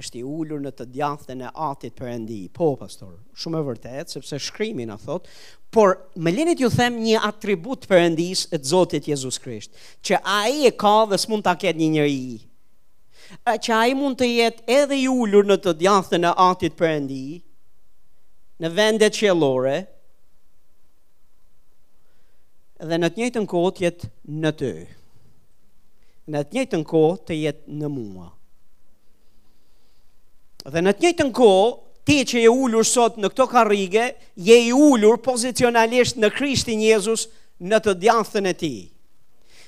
[0.00, 2.46] Është i ulur në të djathtën e atit Perëndi.
[2.56, 5.26] Po, pastor, shumë e vërtet, sepse shkrimi na thot,
[5.72, 10.64] por më lini t'ju them një atribut të Perëndis të Zotit Jezus Krisht, që ai
[10.68, 12.22] e ka dhe s'mund ta ketë një njeri
[13.62, 17.22] që a i mund të jetë edhe i ullur në të djathtën e atit përëndi,
[18.60, 19.72] në vendet qëllore,
[22.90, 24.10] dhe në të njëjtën kohë jet jetë
[24.42, 24.72] në të
[26.30, 28.28] në të njëtë në kohë të jetë në mua.
[30.70, 31.70] Dhe në të njëtë në kohë,
[32.06, 37.28] ti që je ullur sot në këto karige, je i ullur pozicionalisht në Krishtin Jezus
[37.62, 38.72] në të djathën e ti.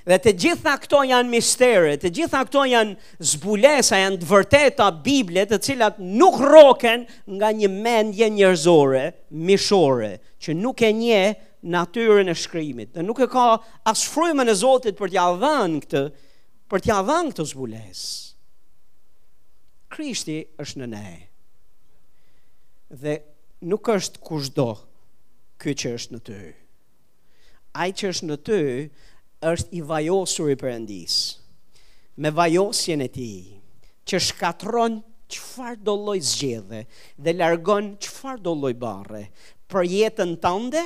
[0.04, 5.46] Dhe të gjitha këto janë mistere, të gjitha këto janë zbulesa, janë të vërteta Biblia
[5.48, 7.06] të cilat nuk roken
[7.38, 9.04] nga një mendje njërzore,
[9.48, 11.22] mishore, që nuk e nje
[11.72, 12.92] natyre në shkrimit.
[12.92, 13.46] Dhe nuk e ka
[13.88, 16.04] asfrujme në Zotit për t'ja dhënë këtë,
[16.70, 18.02] për t'ja dhanë këtë zbules.
[19.94, 21.06] Krishti është në ne.
[23.02, 23.14] Dhe
[23.70, 24.68] nuk është kushdo
[25.62, 26.40] ky që është në ty.
[27.80, 28.58] Ai që është në ty
[29.50, 31.18] është i vajosur i përëndis.
[32.22, 33.40] Me vajosjen e tij
[34.08, 35.00] që shkatron
[35.34, 36.84] çfarë do lloj zgjedhe
[37.24, 39.24] dhe largon çfarë do lloj barre
[39.72, 40.82] për jetën tënde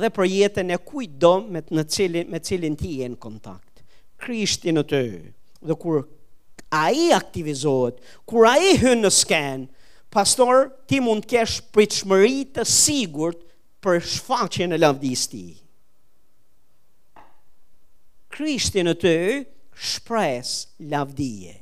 [0.00, 3.67] dhe për jetën e kujtdo me në me cilin ti je në kontakt.
[4.18, 5.02] Krishti në ty.
[5.62, 6.00] Dhe kur
[6.74, 9.66] a i aktivizohet, kur a i hynë në sken
[10.12, 13.40] pastor, ti mund kesh për të sigurt
[13.84, 15.44] për shfaqen e lavdis ti.
[18.34, 19.14] Krishti në ty
[19.78, 20.52] shpres
[20.82, 21.56] lavdije.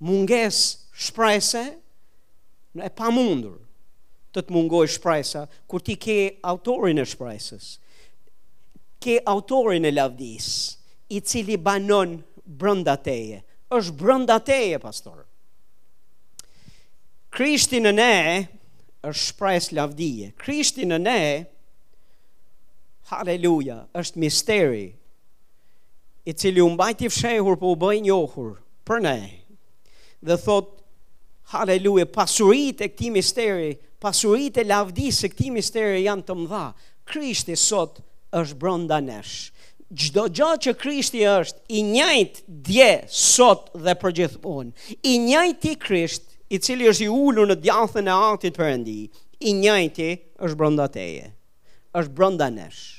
[0.00, 0.56] Munges
[0.96, 1.66] shprese
[2.80, 3.58] e pa mundur
[4.32, 6.14] të të mungoj shpresa kur ti ke
[6.46, 7.72] autorin e shpresës,
[9.02, 10.79] ke autorin e lavdisë
[11.10, 13.42] i cili banon brënda teje.
[13.70, 15.20] është brënda teje, pastor.
[17.30, 18.14] Krishti në ne
[19.06, 20.32] është shpres lavdije.
[20.38, 21.22] Krishti në ne,
[23.12, 24.88] haleluja, është misteri
[26.26, 28.56] i cili bajti fshehur po u bëj njohur
[28.90, 29.20] për ne.
[30.20, 30.74] Dhe thot,
[31.54, 36.66] haleluja, pasurit e këti misteri, pasurit e lavdi se këti misteri janë të mdha.
[37.06, 38.02] Krishti sot
[38.34, 39.59] është brënda neshë
[39.90, 44.68] gjdo gjatë që Krishti është i njajt dje sot dhe për gjithmon,
[45.02, 48.86] i njajt Krisht i cili është i ullu në djathën e atit për
[49.40, 49.98] i njajt
[50.44, 51.28] është brënda teje,
[51.96, 52.98] është brënda nesh.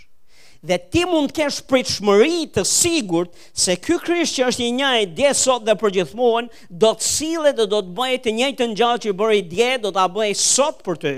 [0.62, 5.16] Dhe ti mund të kesh pritshmëri të sigurt se ky Krisht që është i njëjtë
[5.18, 9.16] dje sot dhe përgjithmon do të sillet dhe do të bëjë të njëjtën gjallë që
[9.18, 11.16] bëri dje, do ta bëjë sot për ty,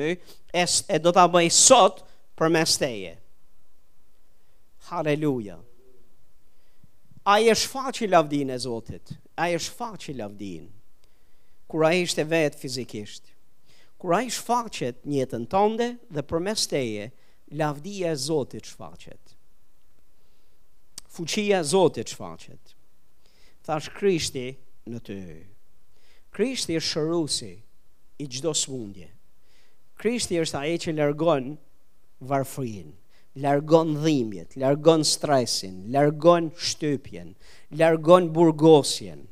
[0.88, 2.00] e do ta bëjë sot
[2.40, 3.18] përmes teje.
[4.84, 5.60] Haleluja.
[7.26, 7.52] A e
[8.02, 9.18] i lavdin e Zotit?
[9.36, 9.56] A e
[10.06, 10.70] i lavdin?
[11.68, 13.24] Kura e ishte vetë fizikisht?
[13.98, 17.12] Kura e shfaqet njëtën tënde dhe përmes teje,
[17.52, 19.36] lavdia e Zotit shfaqet.
[21.14, 22.74] Fuqia e Zotit shfaqet.
[23.64, 24.48] Thash Krishti
[24.92, 25.22] në ty.
[26.36, 27.54] Krishti është shërusi
[28.24, 29.08] i gjdo smundje.
[30.02, 31.56] Krishti është a e që lërgonë
[32.28, 32.94] varfrinë
[33.36, 37.34] largon dhimbjet, largon stresin, largon shtypjen,
[37.76, 39.26] largon burgosjen,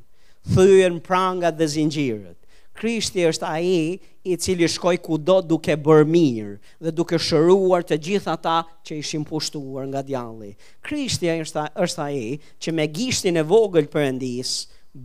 [0.54, 2.38] thyen prangat dhe zingjirët
[2.82, 3.99] Krishti është ai
[4.32, 8.56] i cili shkoi kudo duke bërë mirë dhe duke shëruar të gjitha ta
[8.88, 10.56] që ishin pushtuar nga djalli.
[10.82, 14.54] Krishti është është ai që me gishtin e vogël Perëndis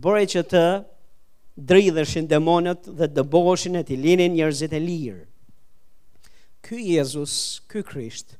[0.03, 0.63] bëri që të
[1.69, 5.23] dridhëshin demonët dhe dëboshin e të linin njerëzit e lirë.
[6.65, 8.39] Ky Jezus, ky Krisht,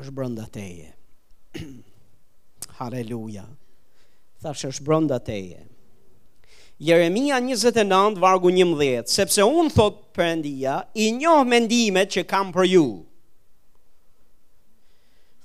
[0.00, 0.88] është brënda teje.
[2.78, 3.44] Haleluja.
[4.42, 5.66] Thash është brënda teje.
[6.80, 12.84] Jeremia 29, vargu 11, sepse unë thot endia i njohë mendimet që kam për ju.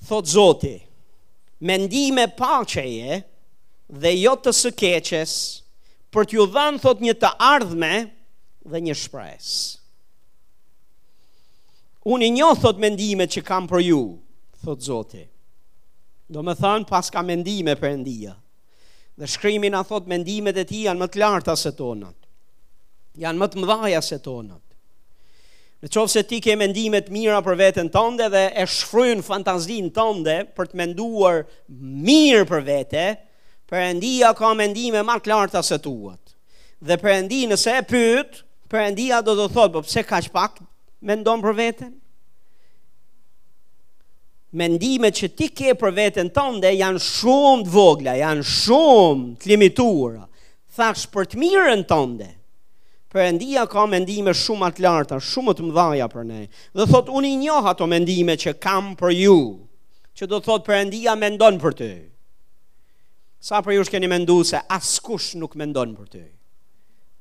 [0.08, 0.78] Thot Zoti,
[1.66, 3.20] mendime pacheje
[3.90, 5.34] dhe jo të së keqes,
[6.16, 7.92] për t'ju dhanë thot një të ardhme
[8.72, 9.82] dhe një shpresë.
[12.16, 14.02] Unë i njohë thot mendimet që kam për ju,
[14.66, 15.24] thot Zoti.
[16.34, 18.34] Do me thënë pas ka mendime për endia.
[19.16, 22.18] Dhe shkrimi në thot mendimet e ti janë më të larta se tonët.
[23.24, 24.62] Janë më të mdhaja se tonët.
[25.84, 30.38] Në qovë se ti ke mendimet mira për vetën tënde dhe e shfrynë fantazin tënde
[30.58, 31.44] për të menduar
[32.08, 33.06] mirë për vete,
[33.70, 36.34] për endia ka mendime më të larta se tuat.
[36.86, 40.20] Dhe për endi nëse e pytë, për endia do të thotë, për po pse ka
[40.26, 40.60] shpak
[41.06, 41.94] mendon për vetën?
[44.54, 50.26] mendimet që ti ke për veten tënde janë shumë të vogla, janë shumë të limituara.
[50.76, 52.28] Thash për të mirën tënde.
[53.16, 56.42] Perëndia ka mendime shumë më të larta, shumë të mëdha për ne.
[56.76, 59.38] Dhe thot unë i njoh ato mendime që kam për ju,
[60.20, 61.90] që do thot Perëndia mendon për ty.
[63.46, 66.24] Sa për ju shkeni mendu se askush nuk mendon për ty?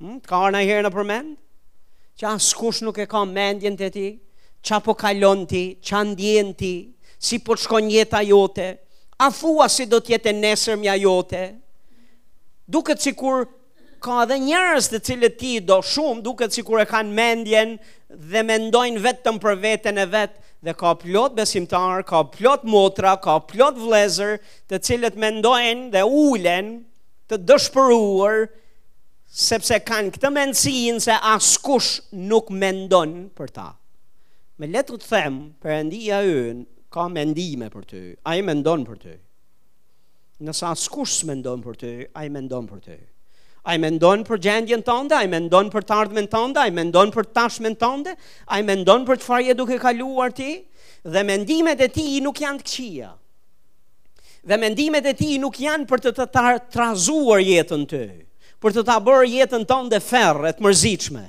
[0.01, 0.19] Hmm?
[0.25, 1.35] Ka arë në herë në përmend?
[2.19, 4.07] Që askush nuk e ka mendjen të ti?
[4.65, 5.65] Qa po kalon ti?
[5.85, 6.73] Qa ndjen ti?
[7.25, 8.69] si po shkon jeta jote,
[9.25, 11.45] a thua si do të jetë nesër mja jote.
[12.75, 13.47] Duket sikur
[14.05, 17.77] ka edhe njerëz të cilët ti do shumë, duket sikur e kanë mendjen
[18.33, 23.39] dhe mendojnë vetëm për veten e vet dhe ka plot besimtar, ka plot motra, ka
[23.49, 24.37] plot vlezër
[24.69, 26.73] të cilët mendojnë dhe ulen
[27.33, 28.45] të dëshpëruar
[29.45, 33.67] sepse kanë këtë mendsinë se askush nuk mendon për ta.
[34.61, 36.65] Me letë të themë, përëndia yën
[36.95, 39.15] ka mendime për ty, a i mendon për ty.
[40.47, 42.97] Nësa askush së mendon për ty, a i mendon për ty.
[43.65, 46.75] A i mendon për gjendjen tënde, a i mendon për të tardhmen tënde, a i
[46.77, 48.13] mendon për tashmen tënde,
[48.53, 50.51] a i mendon për të farje duke kaluar ti,
[51.09, 53.11] dhe mendimet e ti nuk janë të këqia.
[54.45, 56.29] Dhe mendimet e ti nuk janë për të të
[56.75, 58.05] trazuar jetën të,
[58.61, 61.25] për të të bërë jetën tënde ferë e të mërzichme.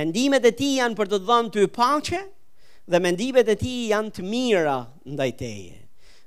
[0.00, 2.24] Mendimet e ti janë për të dhënë të pache,
[2.84, 4.76] dhe mendimet e tij janë të mira
[5.06, 5.76] ndaj teje.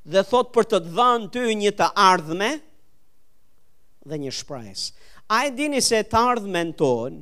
[0.07, 2.49] Dhe thot për të dhënë ty një të ardhme
[4.09, 4.91] dhe një shpresë.
[5.33, 7.17] A e dini se të ardhmen ton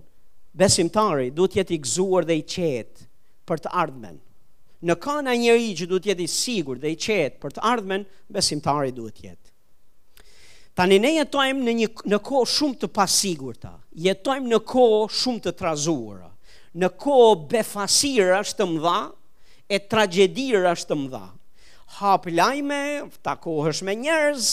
[0.52, 3.06] besimtari duhet të jetë i gëzuar dhe i qetë
[3.48, 4.18] për të ardhmen.
[4.84, 7.64] Në kënd ai njëri që duhet të jetë i sigurt dhe i qetë për të
[7.72, 8.04] ardhmen,
[8.36, 9.42] besimtari duhet të jetë.
[10.76, 13.74] Tani ne jetojmë në një në kohë shumë të pasigurta.
[14.08, 16.30] Jetojmë në kohë shumë të trazuar
[16.82, 18.96] Në kohë befasira është të mëdha,
[19.72, 21.24] e tragedirë është të mëdha.
[22.00, 22.82] Hap lajme,
[23.26, 24.48] takohësh me njerëz,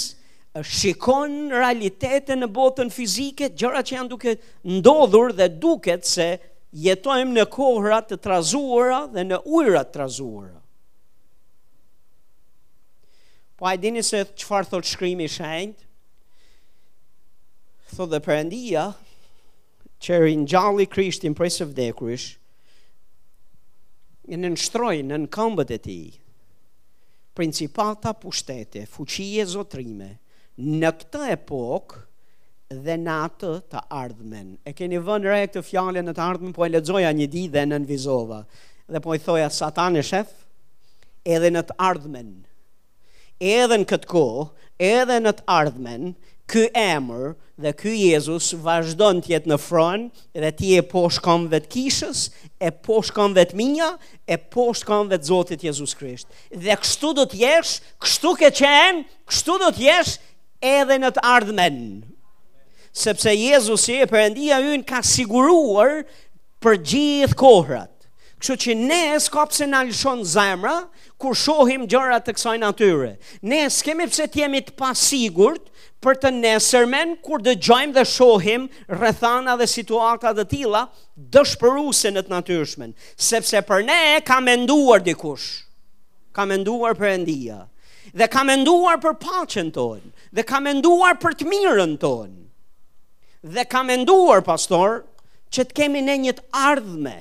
[0.66, 4.36] shikon realitetin në botën fizike, gjëra që janë duke
[4.76, 6.26] ndodhur dhe duket se
[6.84, 10.58] jetojmë në kohra të trazuara dhe në ujra të trazuara.
[13.60, 15.82] Po ai dini se çfarë thot shkrimi i shenjt?
[17.90, 18.84] Thotë dhe përëndia
[20.00, 22.28] që rinjalli krishtin prej së vdekrish
[24.30, 25.96] e në nështrojnë, në në këmbët e ti,
[27.36, 30.12] principata pushtete, fuqie zotrime,
[30.60, 32.04] në këtë epokë
[32.86, 34.52] dhe në atë të ardhmen.
[34.62, 37.64] E keni vënë re këtë fjale në të ardhmen, po e ledzoja një di dhe
[37.66, 38.42] në nënvizova.
[38.90, 40.30] Dhe po e thoja, satan e shef,
[41.26, 42.30] edhe në të ardhmen,
[43.42, 44.24] edhe në këtë ko,
[44.92, 46.12] edhe në të ardhmen,
[46.50, 51.50] ky emër dhe ky Jezus vazhdon të jetë në fron dhe ti e poshtë kanë
[51.54, 52.22] vetë kishës,
[52.58, 53.90] e poshtë kanë vetë minja
[54.26, 56.26] e poshtë kanë vetë Zotit Jezus Krisht.
[56.52, 60.16] Dhe kështu do të jesh, kështu ke qenë, kështu do të jesh
[60.74, 61.78] edhe në të ardhmen.
[62.90, 66.00] Sepse Jezusi e Perëndia yn ka siguruar
[66.64, 67.92] për gjithë kohrat.
[68.40, 70.78] Kështu që ne pse na lëshon zemra
[71.20, 73.14] kur shohim gjërat të kësaj natyre.
[73.44, 75.68] Ne s'kemi pse të jemi të pasigurt
[76.00, 80.84] për të nesërmen kur dëgjojmë dhe shohim rrethana dhe situata të tilla
[81.36, 82.94] dëshpëruese në të natyrshmen,
[83.28, 85.48] sepse për ne ka menduar dikush.
[86.32, 87.66] Ka menduar Perëndia
[88.14, 92.38] dhe ka menduar për paqen tonë dhe ka menduar për të mirën tonë.
[93.42, 95.02] Dhe ka menduar pastor
[95.52, 97.18] që të kemi ne një të ardhme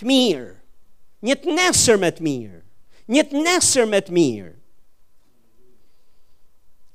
[0.00, 0.50] të mirë,
[1.26, 2.60] një të nesër me të mirë,
[3.14, 4.52] një të nesër me të mirë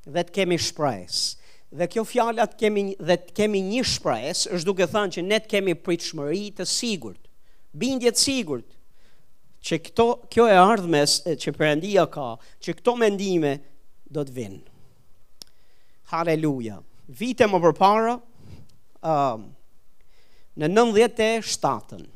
[0.08, 1.44] dhe të kemi shpresë.
[1.78, 5.40] Dhe kjo fjalë të kemi dhe të kemi një shpresë, është duke thënë që ne
[5.44, 7.20] të kemi pritshmëri të sigurt,
[7.76, 8.70] bindje të sigurt
[9.68, 12.30] që këto kjo e ardhmes që Perëndia ka,
[12.64, 13.56] që këto mendime
[14.08, 14.60] do të vinë.
[16.14, 16.78] Halleluja.
[17.20, 18.14] Vite më përpara,
[19.04, 19.50] ëm um,
[20.58, 22.08] në 97-ën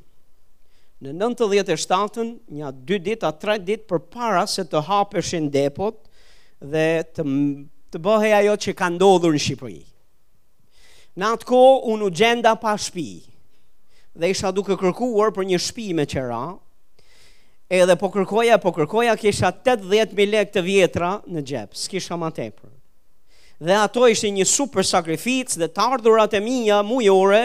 [1.01, 2.27] Në 97-ën,
[2.61, 5.97] janë 2 ditë a 3 ditë përpara se të hapeshin depot
[6.61, 6.83] dhe
[7.17, 7.23] të
[7.91, 9.81] të bëhe ajo që ka ndodhur në Shqipëri.
[11.19, 11.61] Në atë ko,
[11.91, 13.09] unë u gjenda pa shpi,
[14.15, 16.43] dhe isha duke kërkuar për një shpi me qera,
[17.67, 22.69] edhe po kërkoja, po kërkoja, kisha 80.000 lek të vjetra në gjep, s'kisha ma tepër.
[23.61, 27.43] Dhe ato ishte një super sakrificë dhe të ardhurat e mija mujore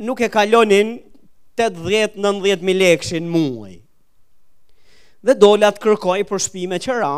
[0.00, 0.94] nuk e kalonin
[1.60, 3.74] 80-90.000 në muaj.
[5.26, 7.10] Dhe dola të kërkoj për shpi me qera,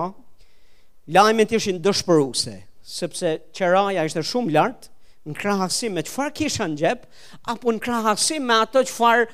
[1.09, 2.52] lajmet ishin dëshpëruse,
[2.84, 4.88] sepse qeraja ishte shumë lart,
[5.28, 7.06] në krahasim me çfarë kisha në xhep,
[7.52, 9.26] apo në krahasim me ato çfarë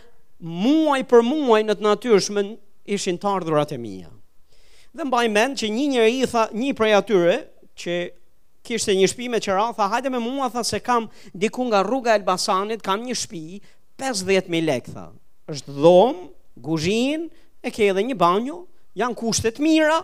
[0.46, 2.38] muaj për muaj në të natyrshëm
[2.94, 4.08] ishin të ardhurat e mia.
[4.94, 7.36] Dhe mbaj mend që një njerëz i tha një prej atyre
[7.82, 7.94] që
[8.64, 12.14] kishte një shtëpi me qeran, tha hajde me mua, tha se kam diku nga rruga
[12.14, 13.46] e Elbasanit, kam një shtëpi
[14.00, 15.08] 50000 lekë, tha.
[15.50, 16.26] Është dhomë,
[16.64, 17.26] kuzhinë,
[17.66, 18.62] e ke edhe një banjo,
[18.98, 20.02] janë kushte të mira,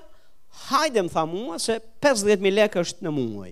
[0.71, 3.51] hajde më tha mua se 50.000 lek është në muaj.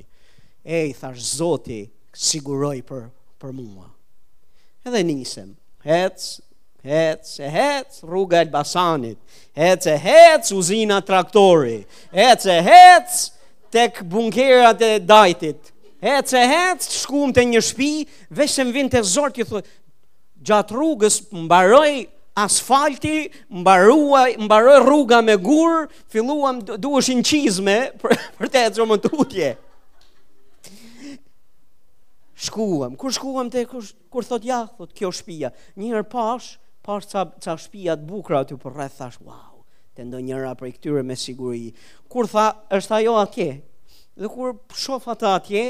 [0.65, 1.81] E, i thash, zoti,
[2.15, 3.07] siguroj për,
[3.41, 3.87] për mua.
[4.87, 5.53] Edhe nisem,
[5.87, 6.21] hec,
[6.85, 9.19] hec, e hec, rruga e basanit,
[9.57, 11.81] hec, e hec, uzina traktori,
[12.13, 13.17] hec, e hec,
[13.75, 15.73] tek bunkerat e dajtit,
[16.05, 17.93] hec, e hec, shkum të një shpi,
[18.41, 19.65] veshëm vind të zorti, thë,
[20.49, 21.91] gjatë rrugës, mbaroj
[22.45, 29.51] asfalti, mbarua, mbaroj rruga me gur, filluam duheshin qizme për, për të ecur më tutje.
[32.39, 33.83] Shkuam, kur shkuam te kur,
[34.15, 35.51] kur thot ja, thot kjo shtëpia.
[35.77, 36.53] Një herë pash,
[36.87, 39.65] pash ca ca shtëpia të bukura aty për po rreth thash, wow,
[39.97, 41.73] te ndonjëra prej këtyre me siguri.
[42.11, 43.49] Kur tha, është ajo atje.
[44.19, 45.65] Dhe kur shoh ata atje,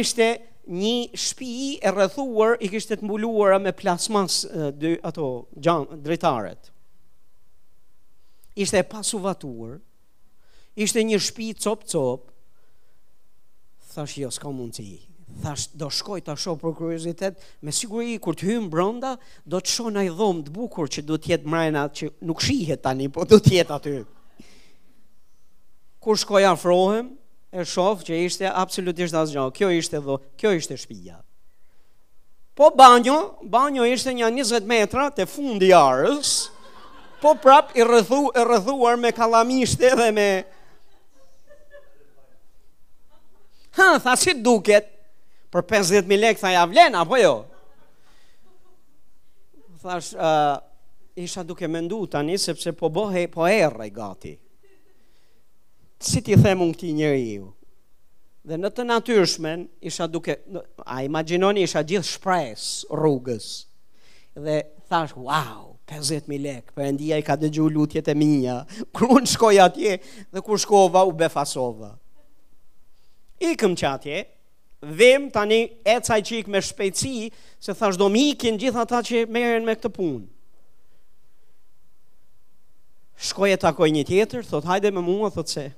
[0.00, 0.26] ishte
[0.68, 4.42] një shtëpi e rrethuar i kishte të mbuluara me plasmas
[4.76, 5.24] dy ato
[5.56, 6.72] gjan dritaret.
[8.60, 9.78] Ishte e pasuvatur.
[10.76, 12.26] Ishte një shtëpi cop cop.
[13.94, 15.00] Thash jo, s'ka mundësi.
[15.42, 19.14] Thash do shkoj ta shoh për kuriozitet, me siguri kur të hym brenda
[19.46, 22.82] do të shoh ndaj dhom të bukur që do të jetë mbrajna që nuk shihet
[22.82, 23.94] tani, po do të jetë aty.
[26.02, 27.12] Kur shkoj afrohem,
[27.50, 29.44] e shof që ishte absolutisht asgjë.
[29.56, 31.16] Kjo ishte dhe, kjo ishte shpija.
[32.54, 36.30] Po banjo, banjo ishte një 20 metra të fundi arës,
[37.22, 40.28] po prap i rrëthu, i rrëthuar me kalamishte dhe me...
[43.78, 44.86] Ha, tha si duket,
[45.50, 47.34] për 50.000 lek, tha ja vlen, apo jo?
[49.80, 50.58] Thash, uh,
[51.16, 54.34] isha duke mendu tani, sepse po bohe, po erë gati
[56.00, 57.48] si ti them unë këti njëri ju?
[58.48, 60.38] Dhe në të natyrshmen, isha duke,
[60.88, 63.50] a imaginoni isha gjithë shpres rrugës,
[64.40, 68.62] dhe thash, wow, 50.000 lek, për endia i ka dëgju lutjet e minja,
[68.96, 69.96] kur unë shkoj atje,
[70.32, 71.92] dhe kur shkova, u befasova.
[73.52, 74.22] Ikëm që atje,
[74.82, 77.28] dhim tani e caj qik me shpeci,
[77.60, 80.24] se thash do mikin gjitha ata që meren me këtë punë.
[83.20, 85.68] Shkoj e takoj një tjetër, thot hajde me mua, thot se,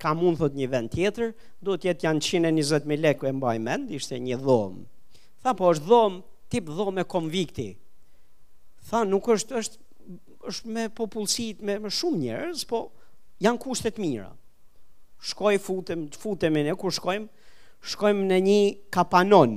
[0.00, 1.32] ka mund thot një vend tjetër,
[1.64, 4.82] do të jetë janë 120 lekë e mbaj mend, ishte një dhomë.
[5.44, 6.20] Tha po është dhomë,
[6.52, 7.68] tip dhomë konvikti.
[8.90, 9.84] Tha nuk është është
[10.50, 12.78] është me popullsit me, më shumë njerëz, po
[13.42, 14.28] janë kushtet mira.
[15.26, 17.26] Shkoj futem, futemi ne kur shkojmë,
[17.90, 18.60] shkojmë në një
[18.94, 19.56] kapanon.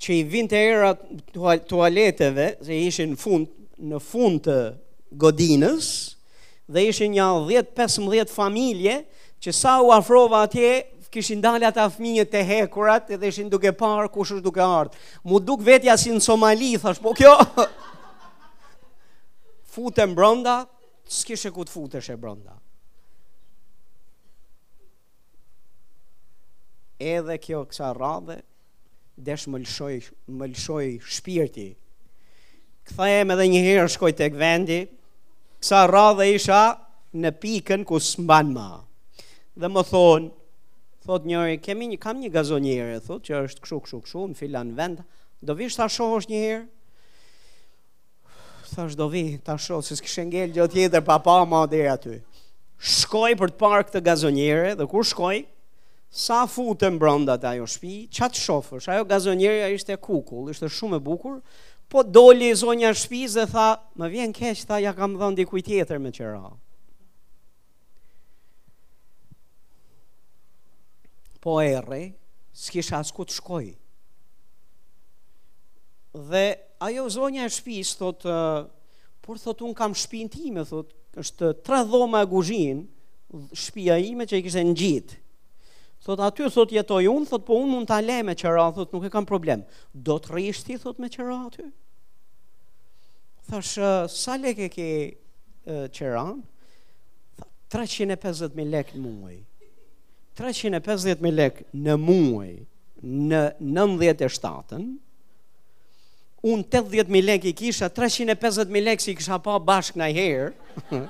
[0.00, 0.94] Që i vinte era
[1.68, 3.50] tualeteve, se ishin fund
[3.90, 4.56] në fund të
[5.20, 5.92] godinës,
[6.72, 8.98] dhe ishin një 10-15 familje
[9.42, 10.72] që sa u afrova atje
[11.10, 14.94] kishin dalë ata fëmijët të hekurat dhe ishin duke parë kush është duke ardhur.
[15.26, 17.32] Mu duk vetja si në Somali thash po kjo.
[19.74, 20.60] Futem brenda,
[21.10, 22.54] s'kishe ku të futesh e brenda.
[27.00, 28.38] Edhe kjo kësa radhe,
[29.16, 29.94] desh më lëshoj,
[30.36, 30.86] më lëshoj
[31.18, 31.68] shpirti.
[32.90, 34.78] Këtha e me dhe njëherë shkoj të këvendi,
[35.60, 36.78] sa radhe isha
[37.12, 38.80] në pikën ku s'mban ma.
[39.60, 40.30] Dhe më thonë,
[41.04, 44.70] thot njëri, kemi një, kam një gazonjere, thot që është këshu, këshu, këshu, në filan
[44.78, 45.02] vend,
[45.44, 46.64] do vishë ta shohësh një herë,
[48.70, 52.20] thash do vi, ta shoh se s'kishe ngellë gjotë jetër, pa pa ma dhe aty.
[52.80, 55.42] Shkoj për të parë këtë gazonjere, dhe kur shkoj,
[56.10, 61.04] sa futën brënda të ajo shpi, qatë shofësh, ajo gazonjere ishte kukull, ishte shumë e
[61.04, 61.36] bukur,
[61.90, 63.66] Po doli zonja shpiz dhe tha,
[63.98, 66.52] më vjen keq, tha, ja kam dhënë dikuj tjetër me qëra.
[71.42, 71.98] Po erë,
[72.62, 73.66] s'kish asku ku të shkoj.
[76.30, 76.44] Dhe
[76.86, 78.22] ajo zonja shpiz, thot,
[79.26, 82.84] por thot, unë kam shpin time, thot, është tre dhoma e guzhin,
[83.50, 85.19] shpia ime që i kishte në gjitë.
[86.00, 89.04] Thot aty thot jetoj un, thot po un mund ta lej me qira, thot nuk
[89.04, 89.66] e kam problem.
[89.92, 91.66] Do të rrish ti thot me qira aty?
[93.50, 93.76] Thash
[94.20, 94.88] sa lekë ke
[95.66, 96.40] ke qiran?
[97.70, 99.36] 350000 lek në muaj.
[100.40, 102.50] 350000 lek në muaj
[103.04, 104.88] në 97-ën.
[106.48, 110.54] Un 80000 lek i kisha, 350000 lek si kisha pa bashk na herë.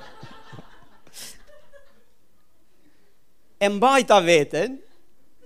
[3.61, 4.79] e mbajta veten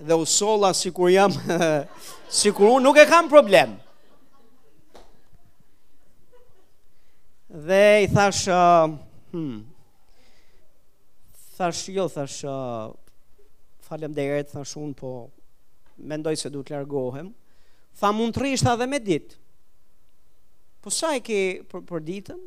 [0.07, 1.33] dhe u solla sikur jam
[2.41, 3.73] sikur unë nuk e kam problem.
[7.67, 8.87] Dhe i thash uh,
[9.35, 9.57] hmm.
[11.59, 12.93] Thash jo, thash uh,
[13.83, 15.11] falem dhe thash unë, po
[16.07, 17.33] mendoj se du të largohem.
[17.99, 19.37] Tha mund të rishtë edhe me ditë.
[20.83, 22.39] Po sa e ke për, për ditën?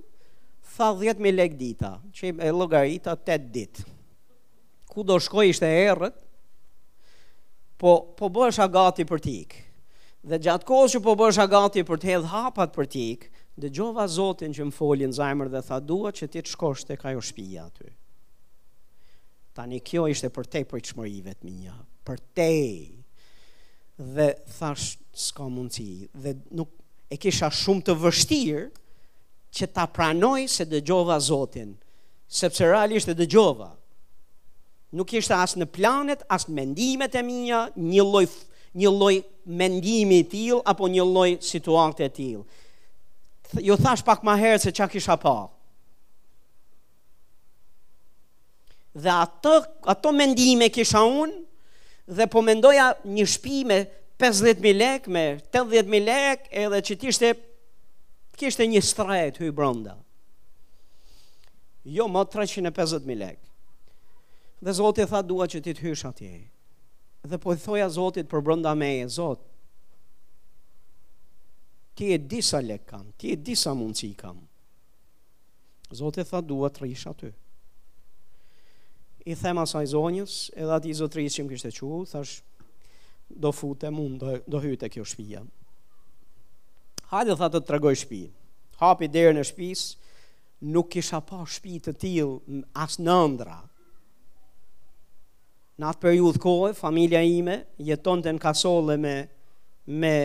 [0.79, 3.87] Tha 10.000 lek dita, që e logarita 8 ditë
[4.89, 6.17] ku do shkoj ishte e errët,
[7.79, 9.61] po po bësha gati për të ikë.
[10.29, 13.29] Dhe gjatë kohës që po bësha gati për të hedh hapat për të ikë,
[13.63, 17.05] dëgjova Zotin që më foli në zajmër dhe tha duat që ti të shkosh tek
[17.07, 17.89] ajo shpija aty.
[19.55, 21.75] Tani kjo ishte për te për çmërive të mia,
[22.07, 22.51] për te.
[23.99, 24.29] Dhe
[24.59, 24.97] thash
[25.29, 26.71] s'ka mundësi dhe nuk
[27.11, 28.67] e kisha shumë të vështirë
[29.59, 31.75] që ta pranoj se dëgjova Zotin,
[32.43, 33.73] sepse realisht e dëgjova
[34.97, 38.25] nuk ishte as në planet, as në mendimet e minja, një loj,
[38.79, 39.15] një loj
[39.59, 42.41] mendimi t'il, apo një loj situate t'il.
[43.65, 45.49] Jo thash pak ma herë se qa kisha pa.
[48.99, 49.55] Dhe ato,
[49.89, 51.41] ato mendime kisha unë,
[52.19, 53.79] dhe po mendoja një shpi me
[54.19, 57.35] 50.000 lek, me 80.000 lek, edhe që t'ishte,
[58.39, 59.95] kishte një strajt hy bronda.
[61.89, 63.39] Jo, ma 350.000 lek.
[64.61, 66.31] Dhe Zotit tha dua që ti të hysh atje.
[67.29, 69.45] Dhe po i thoja Zotit për brënda meje, Zot,
[71.99, 74.41] ti e disa lek kam, ti e disa mundsi kam.
[75.95, 77.31] Zotit tha dua të rish aty.
[79.29, 82.37] I thema sa i zonjës, edhe ati i që më kishte e thash,
[83.29, 85.43] do fute mund, do, do hyte kjo shpija.
[87.13, 88.31] Hajde tha të të tregoj shpijë.
[88.81, 89.83] Hapi derën e shpis,
[90.61, 93.21] nuk kisha pa shpi të tillë as në
[95.79, 99.17] në atë periudhë kohë, familja ime jeton të në kasole me,
[99.87, 100.17] me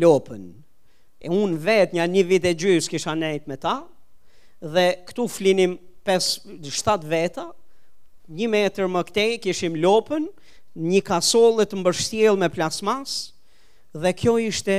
[0.00, 0.46] lopën.
[1.22, 3.74] E unë vetë një një vit e gjysë kisha nejtë me ta,
[4.62, 5.76] dhe këtu flinim
[6.08, 7.48] 5-7 veta,
[8.32, 10.26] një metër më këtej kishim lopën,
[10.80, 13.18] një kasole të mbërshtjel me plasmas,
[13.92, 14.78] dhe kjo ishte,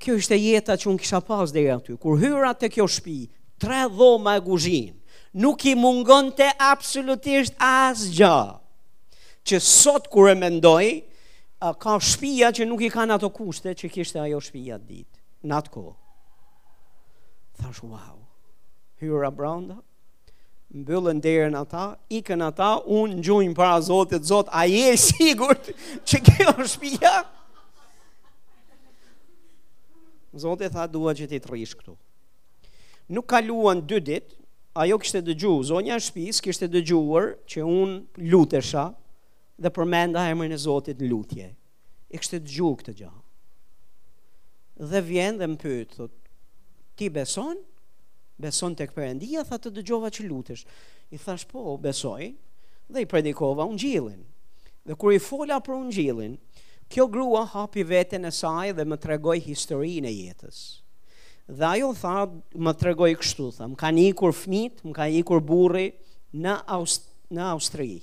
[0.00, 1.98] kjo ishte jeta që unë kisha pas dhe aty.
[1.98, 3.18] Kur hyra të kjo shpi,
[3.60, 4.94] tre dhoma e guzhin,
[5.34, 8.30] nuk i mungon të absolutisht asë
[9.46, 10.86] që sot kur e mendoj,
[11.82, 15.72] ka shpia që nuk i kanë ato kushte që kishte ajo shpia ditë, në atë
[15.74, 15.94] kohë.
[17.62, 18.16] Thash, wow,
[19.02, 19.76] hyra branda,
[20.72, 25.52] mbyllën derën ata, ikën ata, unë gjunjë para zotit, zot, a je sigur
[26.08, 27.16] që kjo shpia?
[30.42, 31.94] Zotit tha, dua që ti të rishë këtu.
[33.12, 34.38] Nuk kaluan dy ditë,
[34.80, 38.86] ajo kishte dëgju, zonja shpis kishte dëgjuar që unë lutesha,
[39.60, 41.48] dhe përmenda e mërën e Zotit në lutje.
[42.12, 43.20] E kështë të gjuhë këtë gjahë.
[44.90, 46.14] Dhe vjen dhe më pëtë, thot,
[46.96, 47.60] ti beson?
[48.42, 50.64] Beson të këpërendia, tha të dëgjova që lutësh.
[51.12, 52.30] I thash po, besoj,
[52.88, 54.22] dhe i predikova unë gjilin.
[54.82, 56.38] Dhe kër i fola për unë gjilin,
[56.92, 60.62] kjo grua hapi vetën e saj dhe më tregoj historinë e jetës.
[61.52, 62.16] Dhe ajo tha,
[62.56, 65.86] më tregoj kështu, tha, më ka një kur më ka një kur burri
[66.42, 68.02] në, Aust në Austrijë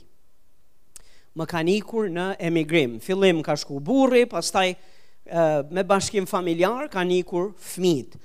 [1.39, 2.97] më kanë ikur në emigrim.
[3.03, 4.69] Fillim ka shku burri, pastaj
[5.73, 8.17] me bashkim familjar kanë ikur fëmijët.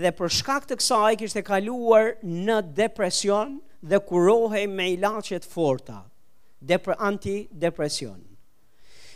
[0.00, 3.58] Dhe për shkak të kësaj kishte kaluar në depresion
[3.90, 6.02] dhe kurohe me ilaçe të forta,
[6.60, 8.18] depre anti-depresion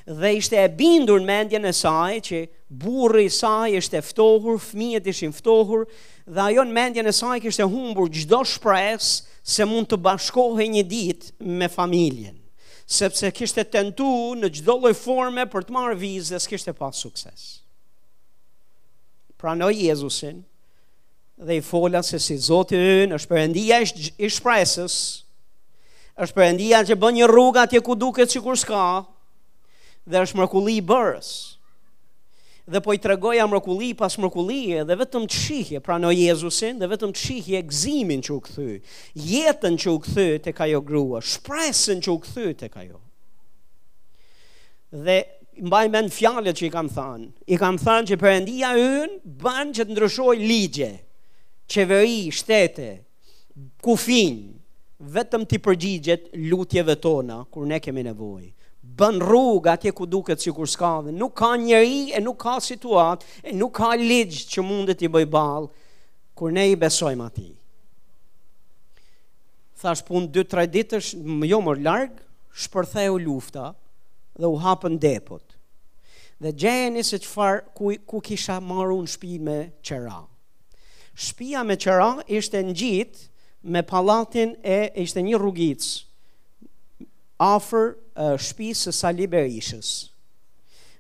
[0.07, 5.07] dhe ishte e bindur në mendjen e saj që burri i saj ishte ftohur, fëmijët
[5.09, 5.87] ishin ftohur
[6.29, 10.83] dhe ajo në mendjen e saj kishte humbur çdo shpresë se mund të bashkohej një
[10.91, 12.37] ditë me familjen,
[12.85, 17.47] sepse kishte tentuar në çdo lloj forme për të marrë vizë dhe s'kishte pas sukses.
[19.41, 20.43] Pranoi Jezusin
[21.45, 24.99] dhe i fola se si Zoti i Ynë është Perëndia i shpresës
[26.25, 28.83] është përëndia që bën një rruga atje ku duke që kur s'ka,
[30.13, 31.29] dhe është mrekulli i bërës.
[32.67, 37.11] Dhe po i tregoja mërkulli pas mrekulli dhe vetëm të shihje pranoj Jezusin dhe vetëm
[37.13, 38.69] të shihje gëzimin që u kthy,
[39.21, 43.01] jetën që u kthy tek ajo grua, shpresën që u kthy tek ajo.
[44.95, 45.19] Dhe
[45.65, 47.29] mbaj në fjalët që i kam thënë.
[47.53, 50.91] I kam thënë që Perëndia hyn ban që të ndryshoj ligje,
[51.69, 52.89] qeveri, shtete,
[53.85, 54.41] kufin,
[55.15, 58.51] vetëm ti përgjigjet lutjeve tona kur ne kemi nevojë
[58.95, 63.21] bën rrugë atje ku duket sikur s'ka dhe nuk ka njeri e nuk ka situat
[63.43, 65.65] e nuk ka ligj që mundet i bëj ball
[66.39, 67.51] kur ne i besojmë atij.
[69.83, 72.15] Thash pun 2-3 ditësh, më jo më larg,
[72.63, 73.73] shpërtheu lufta
[74.41, 75.43] dhe u hapën depot.
[76.43, 80.21] Dhe gjeni se çfar ku ku kisha marrë un shtëpi me qera.
[81.23, 83.13] Shtëpia me qera ishte ngjit
[83.73, 85.93] me pallatin e ishte një rrugicë
[87.45, 87.89] afër
[88.45, 89.89] shtëpisë së Sali Berishës.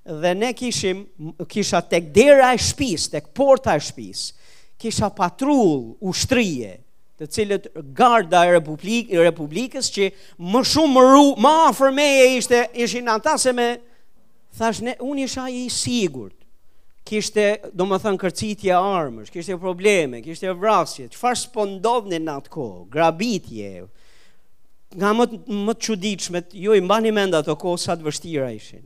[0.04, 1.04] Dhe ne kishim
[1.48, 4.34] kisha tek dera e shtëpisë, tek porta e shtëpisë,
[4.82, 6.74] kisha patrull ushtrie,
[7.18, 10.08] të cilët garda e Republik, Republikës që
[10.52, 13.68] më shumë ru, më afër meje ishte ishin ata se me
[14.58, 16.34] thash ne unë isha i sigurt.
[17.04, 22.52] Kishte, do më thënë, kërcitje armësh, kishte probleme, kishte vrasje, që farë s'po në atë
[22.54, 23.72] kohë, grabitje,
[24.94, 25.24] nga më
[25.66, 28.84] më të çuditshme, ju jo i mbani mend ato kohë sa të vështira ishin.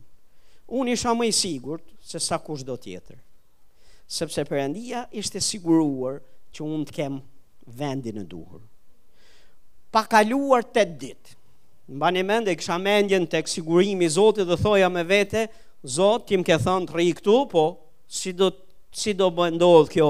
[0.68, 3.18] Unë isha më i sigurt se sa kush do tjetër.
[4.08, 7.18] Sepse Perëndia ishte siguruar që unë të kem
[7.76, 8.62] vendin e duhur.
[9.92, 11.34] Pa kaluar 8 ditë.
[11.92, 15.48] Mbani mend e kisha mendjen tek sigurimi i Zotit dhe thoja me vete,
[15.84, 17.62] Zot, ti më ke thënë të rri këtu, po
[18.10, 18.48] si do
[18.90, 20.08] si do bëj ndodh kjo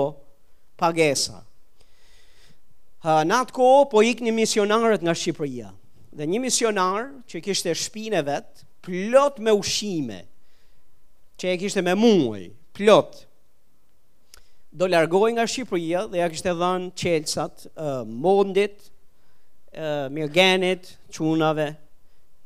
[0.80, 1.42] pagesa.
[3.04, 5.68] Ha, në atë kohë po ikë një misionarët nga Shqipëria
[6.16, 10.20] dhe një misionar që kishte shpinë e vet, plot me ushqime,
[11.38, 13.24] që e kishte me muaj, plot.
[14.68, 18.76] Do largohej nga Shqipëria dhe ja kishte dhënë çelçat, uh, mondit,
[19.76, 21.68] uh, mirgenit, çunave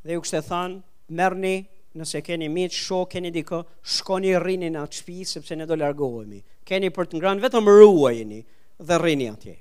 [0.03, 0.79] dhe ju kishte thënë
[1.19, 1.57] merrni
[1.99, 3.59] nëse keni miq, shok, keni dikë,
[3.97, 6.39] shkoni rrini në atë shtëpi sepse ne do largohemi.
[6.65, 8.39] Keni për të ngrënë vetëm ruajeni
[8.81, 9.55] dhe rrini atje.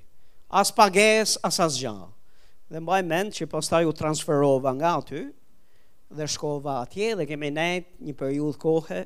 [0.52, 1.96] As pagesë, as asgjë
[2.72, 5.22] dhe mbaj mend që pastaj u transferova nga aty
[6.16, 9.00] dhe shkova atje dhe kemi nejt një periudhë kohë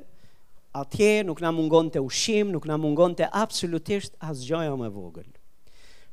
[0.81, 5.27] atje nuk na mungon të ushim, nuk na mungon të absolutisht as gjoja me vogël.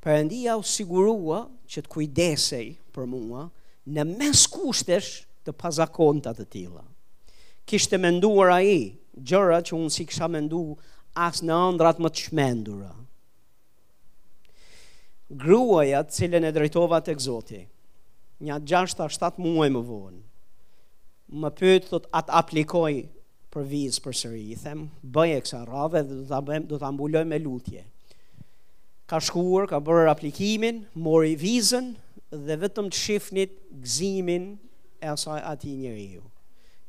[0.05, 3.47] Përëndia u sigurua që të kujdesej për mua
[3.95, 5.13] në mes kushtesh
[5.47, 6.83] të pazakonta të tila.
[7.65, 8.79] Kishte menduar a i
[9.21, 10.65] gjëra që unë si kësha mendu
[11.15, 12.91] as në andrat më të shmendura
[15.37, 17.63] gruaja cilën e drejtova të këzoti,
[18.47, 20.21] një a 7 muaj më vonë,
[21.43, 22.93] më pëtë të atë aplikoj
[23.55, 27.39] për vizë për sëri, i them, bëj e kësa rave dhe do të ambulloj me
[27.43, 27.83] lutje.
[29.07, 31.93] Ka shkuar, ka bërë aplikimin, mori vizën
[32.33, 34.47] dhe vetëm të shifnit gzimin
[35.05, 36.23] e asaj ati njëri ju.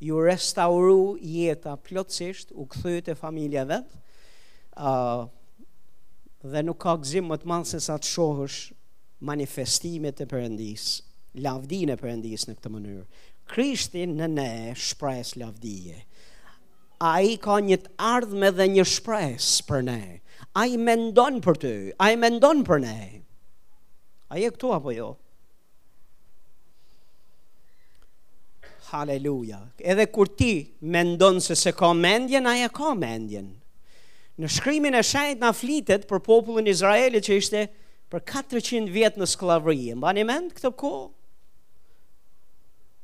[0.06, 4.04] Ju restauru jeta plotësisht, u këthyt e familja vetë,
[6.52, 8.58] dhe nuk ka gëzim më të madh se sa të shohësh
[9.30, 10.86] manifestimet e Perëndis,
[11.46, 13.06] lavdinë e Perëndis në këtë mënyrë.
[13.54, 14.50] Krishti në ne
[14.86, 15.98] shpres lavdije.
[17.02, 20.02] A i ka një të ardhme dhe një shpres për ne
[20.56, 22.94] A i mendon për ty A i mendon për ne
[24.32, 25.10] A i e këtu apo jo
[28.94, 33.52] Haleluja Edhe kur ti mendon se se ka mendjen A i e ka mendjen
[34.42, 37.62] në shkrymin e shajt në flitet për popullin Izraelit që ishte
[38.12, 39.94] për 400 vjetë në sklavëri.
[39.98, 41.06] Më mend këtë kohë?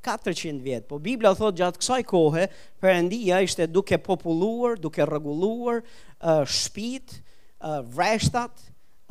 [0.02, 2.48] 400 vjetë, po Biblia thot gjatë kësaj kohë,
[2.82, 7.20] për endia ishte duke populluar, duke rregulluar uh, shpit,
[7.62, 8.64] uh, vreshtat,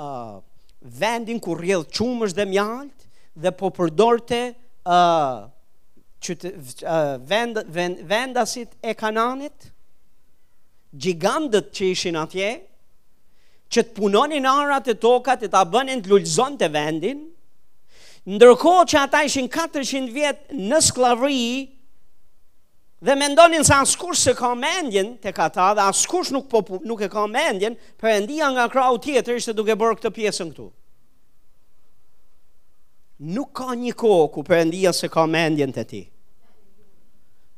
[0.03, 0.41] uh,
[0.83, 3.07] vendin ku rrjedh çumësh dhe mjalt,
[3.39, 4.41] dhe po përdorte
[4.83, 5.47] uh,
[6.19, 9.71] qyte, uh, vend, vend, vendasit e kananit,
[10.99, 12.51] gjigandët që ishin atje,
[13.71, 17.21] që të punonin arat e tokat e ta bënin të lullzon të vendin,
[18.35, 21.45] ndërko që ata ishin 400 vjetë në sklavri,
[23.07, 27.09] dhe mendonin se askush se ka mendjen të kata dhe askush nuk, po nuk e
[27.13, 30.67] ka mendjen, për endia nga krau tjetër ishte duke bërë këtë pjesën këtu.
[33.31, 36.03] Nuk ka një kohë ku për endia se ka mendjen të ti.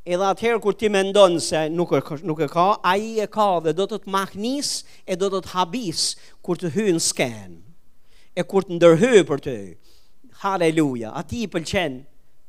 [0.03, 3.61] Edhe atëherë kur ti mendon se nuk e ka, nuk e ka, ai e ka
[3.63, 4.71] dhe do të të mahnis
[5.07, 6.07] e do të të habis
[6.43, 7.61] kur të hynë s'kenë,
[8.33, 10.39] E kur të ndërhyj për të Halleluja.
[10.43, 11.99] Haleluja, ati i pëlqen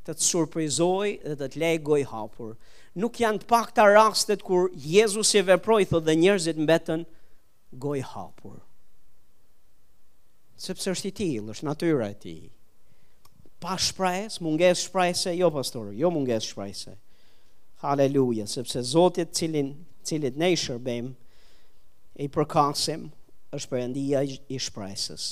[0.08, 2.54] të të surprizoj dhe të të lej goj hapur?
[2.96, 7.04] Nuk janë të pakta rastet kur Jezusi veproi thotë dhe njerëzit mbetën
[7.84, 8.56] goj hapur.
[10.56, 12.42] Sepse është i tillë, është natyra e tij.
[13.60, 16.96] Pa shpresë, mungesë shpresë, jo pastor, jo mungesë shpresë.
[17.84, 21.10] Haleluja, sepse Zotit cilin, cilit ne i shërbem,
[22.24, 23.10] i përkasim,
[23.52, 25.26] është Perëndia i shpresës.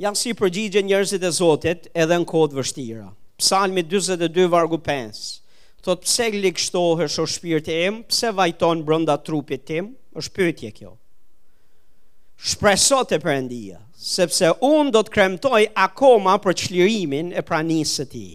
[0.00, 3.10] Janë si përgjigje njerëzit e Zotit edhe në kodë vështira.
[3.40, 5.20] Psalmi 22, vargu 5,
[5.84, 10.72] thot pse glikështohë është o shpirti e em, pse vajton brënda trupit tim, është pyetje
[10.80, 10.94] kjo.
[12.50, 13.82] Shpreso te Perëndia,
[14.16, 18.28] sepse unë do të kremtoj akoma për qlirimin e pranisë të ti.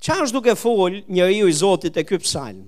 [0.00, 2.60] Qa është duke full një riu i Zotit e kjo psalm?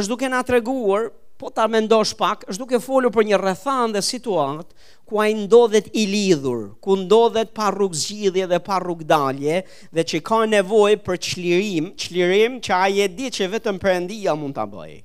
[0.00, 1.06] është duke nga treguar,
[1.40, 4.74] po ta mendosh pak, është duke fullu për një rrethan dhe situat,
[5.08, 9.62] ku a ndodhet i lidhur, ku ndodhet pa rrug zgjidhje dhe pa rrug dalje,
[9.96, 14.60] dhe që ka nevoj për qlirim, qlirim që a e di që vetëm përëndia mund
[14.60, 15.02] të bëjë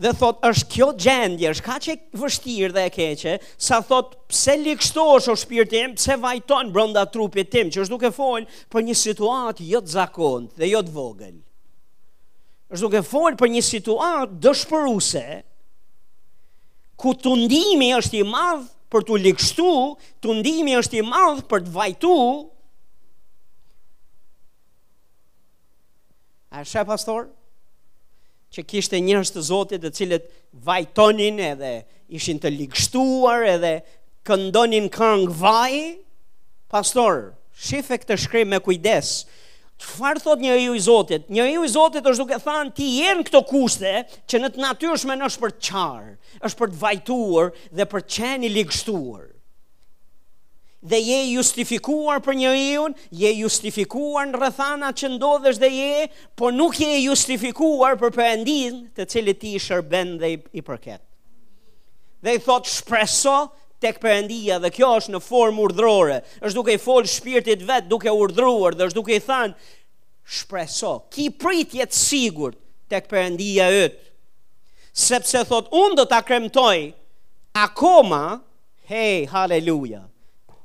[0.00, 4.54] dhe thot është kjo gjendje, është ka e vështirë dhe e keqe, sa thot pse
[4.72, 8.96] është o shpirti im, pse vajton brenda trupit tim, që është duke fol për një
[9.00, 11.36] situatë jo të dhe jo të vogël.
[12.70, 15.24] Është duke fol për një situatë dëshpëruse,
[17.00, 19.68] ku tundimi është i madh për të likstu,
[20.24, 22.14] tundimi është i madh për të vajtu.
[26.58, 27.28] A shë pastor?
[28.54, 30.28] që kishte njërës të zotit dhe cilët
[30.66, 31.72] vajtonin edhe
[32.18, 33.74] ishin të likshtuar edhe
[34.26, 35.74] këndonin këngë vaj,
[36.72, 37.28] pastor,
[37.68, 39.12] shife këtë shkrim me kujdes,
[39.80, 41.28] farë thot një ju i Zotit?
[41.32, 43.92] Një ju i Zotit është duke thanë ti jenë këto kuste
[44.28, 46.12] që në të natyrshme në është për të qarë,
[46.50, 49.29] është për të vajtuar dhe për qeni ligështuar
[50.80, 56.06] dhe je justifikuar për njeriu, je justifikuar në rrethana që ndodhesh dhe je,
[56.36, 61.02] por nuk je justifikuar për Perëndin, të cilit ti i shërben dhe i përket.
[62.24, 63.50] Dhe i thot shpreso
[63.80, 66.18] tek Perëndia dhe kjo është në formë urdhrore.
[66.40, 69.54] Është duke i fol shpirtit vet duke urdhëruar dhe është duke i thënë
[70.40, 72.56] shpreso, ki pritje të sigurt
[72.90, 74.00] tek Perëndia yt.
[74.96, 76.94] Sepse thot unë do ta kremtoj
[77.68, 78.38] akoma
[78.90, 80.00] Hey, haleluja,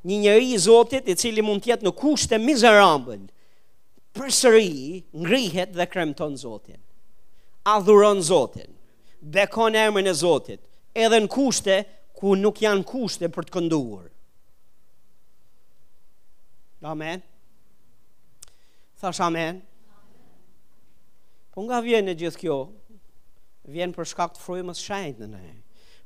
[0.06, 3.24] një njëri i Zotit i cili mund tjetë në kushte mizerabën,
[4.16, 6.78] për sëri ngrihet dhe kremton Zotin.
[7.66, 8.70] Adhuron Zotin,
[9.34, 10.62] bekon emrin e Zotit,
[10.94, 11.80] edhe në kushte
[12.16, 14.06] ku nuk janë kushte për të kënduar.
[16.86, 17.26] Amen.
[19.02, 19.58] Thash amen.
[21.52, 22.60] Po nga vjen e gjithë kjo?
[23.74, 25.46] Vjen për shkak të frymës së shenjtë në ne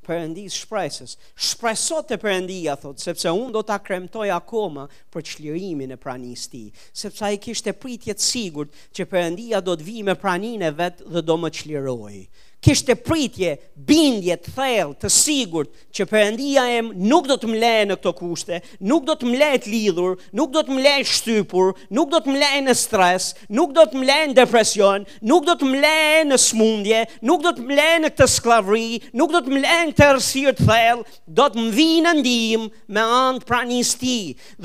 [0.08, 1.16] përëndis shpresës.
[1.50, 6.64] Shpresot të përëndia, thot, sepse unë do të akremtoj akoma për qlirimin e pranis ti.
[7.02, 11.10] Sepse a i kishte pritjet sigur që përëndia do të vi me pranin e vetë
[11.16, 12.16] dhe do më qëllëroj
[12.60, 13.54] kishte pritje,
[13.88, 18.12] bindje, të thellë, të sigurt që Perëndia em nuk do të më lejë në këto
[18.18, 18.58] kushte,
[18.92, 22.20] nuk do të më lejë të lidhur, nuk do të më lejë shtypur, nuk do
[22.26, 23.30] të më lejë në stres,
[23.60, 27.48] nuk do të më lejë në depresion, nuk do të më lejë në smundje, nuk
[27.48, 30.70] do të më lejë në këtë skllavëri, nuk do të më lejë në këtë të
[30.72, 31.08] thellë,
[31.40, 34.18] do të më vinë në ndihmë me anë të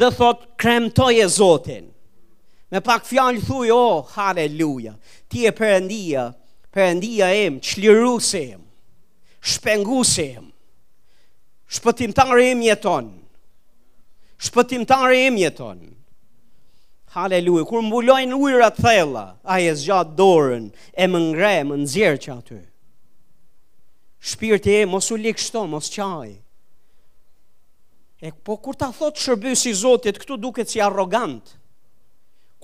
[0.03, 1.87] dhe thot kremtoje Zotin.
[2.71, 4.97] Me pak fjalë thuj, oh, haleluja.
[5.31, 6.27] Ti e Perëndia,
[6.75, 8.63] përëndia em, qliru se em,
[9.47, 10.47] shpengu se em,
[11.71, 13.11] shpëtimtare em jeton,
[14.45, 15.85] shpëtimtare em jeton.
[17.15, 20.65] Haleluja, kur mbulojnë ujrat thella, a e zgjatë dorën,
[20.99, 22.59] e më ngre, më nëzirë që aty.
[24.25, 26.31] Shpirti e mos u likë shto, mos qaj.
[28.25, 31.53] E po kur ta thotë shërbësi i Zotit, këtu duket si arrogant.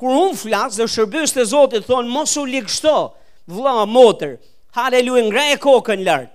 [0.01, 3.20] Kur unë flasë dhe shërbës të Zotit, thonë mos u likë shto, mos
[3.51, 4.35] Vla, motër,
[4.77, 6.33] haleluja, ngrej e kokën lartë,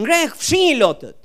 [0.00, 1.18] ngrej e pshinjë lotët,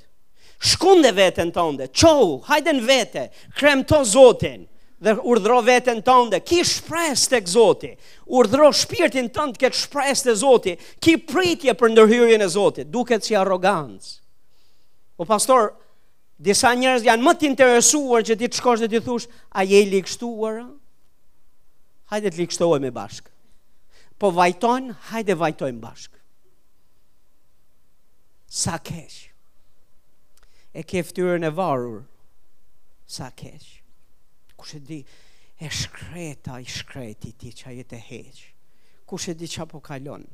[0.69, 1.63] shkunde vetën të
[1.99, 3.23] qohu, hajde në vete,
[3.59, 4.65] kremto zotin,
[5.03, 7.91] dhe urdhro vetën të ki shpres të këzoti,
[8.39, 13.23] urdhro shpirtin të të këtë shpres të zoti, ki pritje për ndërhyrjën e zotit, duket
[13.27, 13.99] si arogancë.
[13.99, 14.19] arrogancë.
[15.19, 15.73] O pastor,
[16.39, 19.79] disa njerëz janë më të interesuar që ti të shkosh dhe ti thush, a je
[19.83, 20.63] i likështuar,
[22.11, 23.32] hajde të likështuar bashkë
[24.19, 26.19] po vajton, hajde vajtojmë bashkë.
[28.53, 29.29] Sa kesh.
[30.73, 32.03] E ke ftyrën e varur.
[33.05, 33.81] Sa kesh.
[34.57, 34.99] Kush e di
[35.57, 38.43] e shkreta, i shkreti ti që a jetë e heq.
[39.09, 40.25] Kush e di që apo kalon.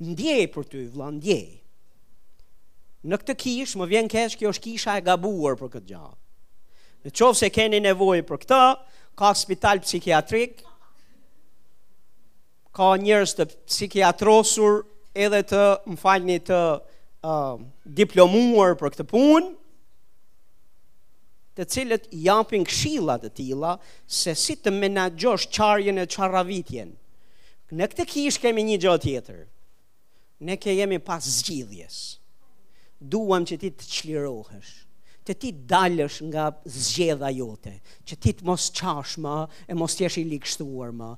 [0.00, 1.48] Ndjej për ty, vla, ndjej.
[3.08, 6.18] Në këtë kish, më vjen kesh, kjo është kisha e gabuar për këtë gjahë.
[7.06, 8.58] Në qovë se keni nevojë për këta,
[9.16, 10.69] ka spital psikiatrikë,
[12.76, 14.80] ka njërës të psikiatrosur
[15.24, 17.56] edhe të më falni të uh,
[17.98, 19.50] diplomuar për këtë punë,
[21.58, 23.74] të cilët japin këshilla të tilla
[24.18, 26.92] se si të menaxhosh çarjen e çarravitjen.
[27.74, 29.42] Në këtë kish kemi një gjë tjetër.
[30.48, 31.98] Ne ke jemi pas zgjidhjes.
[33.12, 34.72] Duam që ti të çlirohesh
[35.30, 37.74] të ti dalësh nga zgjedha jote,
[38.08, 39.34] që ti të mos qash më,
[39.70, 41.10] e mos tjesh i likështuar më.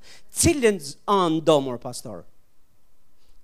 [0.43, 2.25] Cilën anë do mërë, pastor?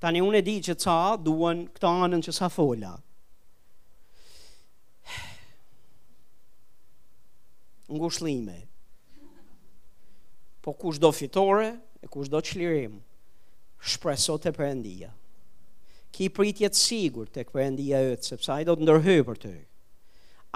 [0.02, 2.92] Tani unë e di që ca duen këta anën që sa fola.
[7.88, 8.58] Ngushlime.
[10.60, 11.70] Po kush do fitore,
[12.04, 12.98] e kush do qlirim,
[13.88, 15.14] shpreso të përëndia.
[16.12, 19.52] Ki pritjet sigur të këpërëndia e të, sepse a i do të ndërhy për të
[19.56, 19.64] e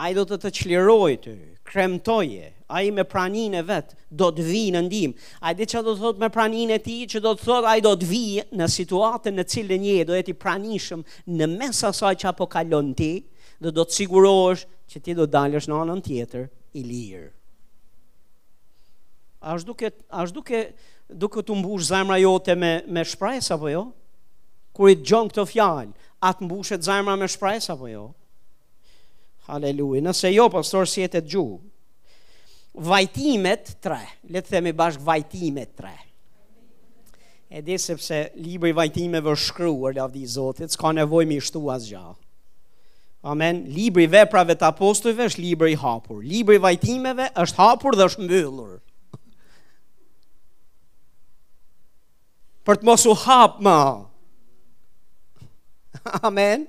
[0.03, 1.33] a i do të të qliroj të,
[1.69, 5.13] kremtoje, a i me pranin e vetë, do të vi në ndim.
[5.41, 7.67] A i di që do të thot me pranin e ti, që do të thot
[7.69, 8.23] a i do të vi
[8.59, 11.05] në situatën në cilën je, do ti pranishëm
[11.39, 13.13] në mes asaj që apo kalon ti,
[13.63, 17.29] dhe do të sigurosh që ti do dalësh në anën tjetër i lirë.
[19.47, 20.65] A është duke, a është duke,
[21.25, 23.85] duke të mbush zemra jote me, me shpresa po jo?
[24.75, 25.95] Kur i të gjon këto fjalë,
[26.27, 28.09] atë mbushet zemra me shpresa po jo?
[28.11, 28.22] A
[29.53, 31.59] Haleluja, Nëse jo, pastor si jetë djuh.
[32.73, 33.99] Vajtimet 3.
[34.33, 35.91] Le të themi bashkë vajtimet 3.
[37.53, 41.85] Edhe di sepse libri i vajtimeve është shkruar lavdi Zotit, s'ka nevojë mi shtu as
[43.25, 43.61] Amen.
[43.69, 46.23] Libri i veprave të apostujve është libër i hapur.
[46.27, 48.81] Libri i vajtimeve është hapur dhe është mbyllur.
[52.67, 53.81] Për të mos u hap më.
[56.27, 56.67] Amen.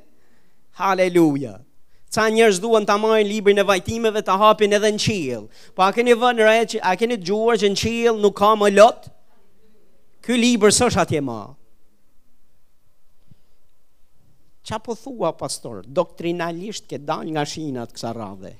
[0.77, 1.62] Hallelujah.
[2.14, 5.47] Ca njerëz duan ta marrin librin e vajtimeve, ta hapin edhe në qiell.
[5.74, 8.70] Po a keni vënë re që a keni dëgjuar që në qiell nuk ka më
[8.76, 9.07] lot?
[10.24, 11.39] Ky libër s'është atje më.
[14.68, 15.82] Ça po thua pastor?
[16.01, 18.53] Doktrinalisht ke dal nga shinat kësa radhe.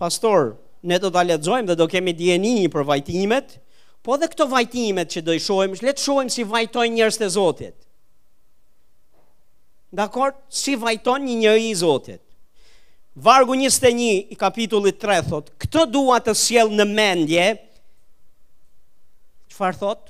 [0.00, 0.52] Pastor,
[0.84, 3.56] ne do ta lexojmë dhe do kemi dieni për vajtimet,
[4.04, 7.30] po edhe këto vajtimet që do i shohim, le të shohim si vajtojnë njërës të
[7.40, 7.76] Zotit.
[9.98, 12.26] Dakor, si vajton një njeri i Zotit?
[13.22, 14.00] Vargu 21
[14.30, 17.48] i kapitullit 3 thot, këtë dua të sjell në mendje.
[19.52, 20.06] Çfarë thot?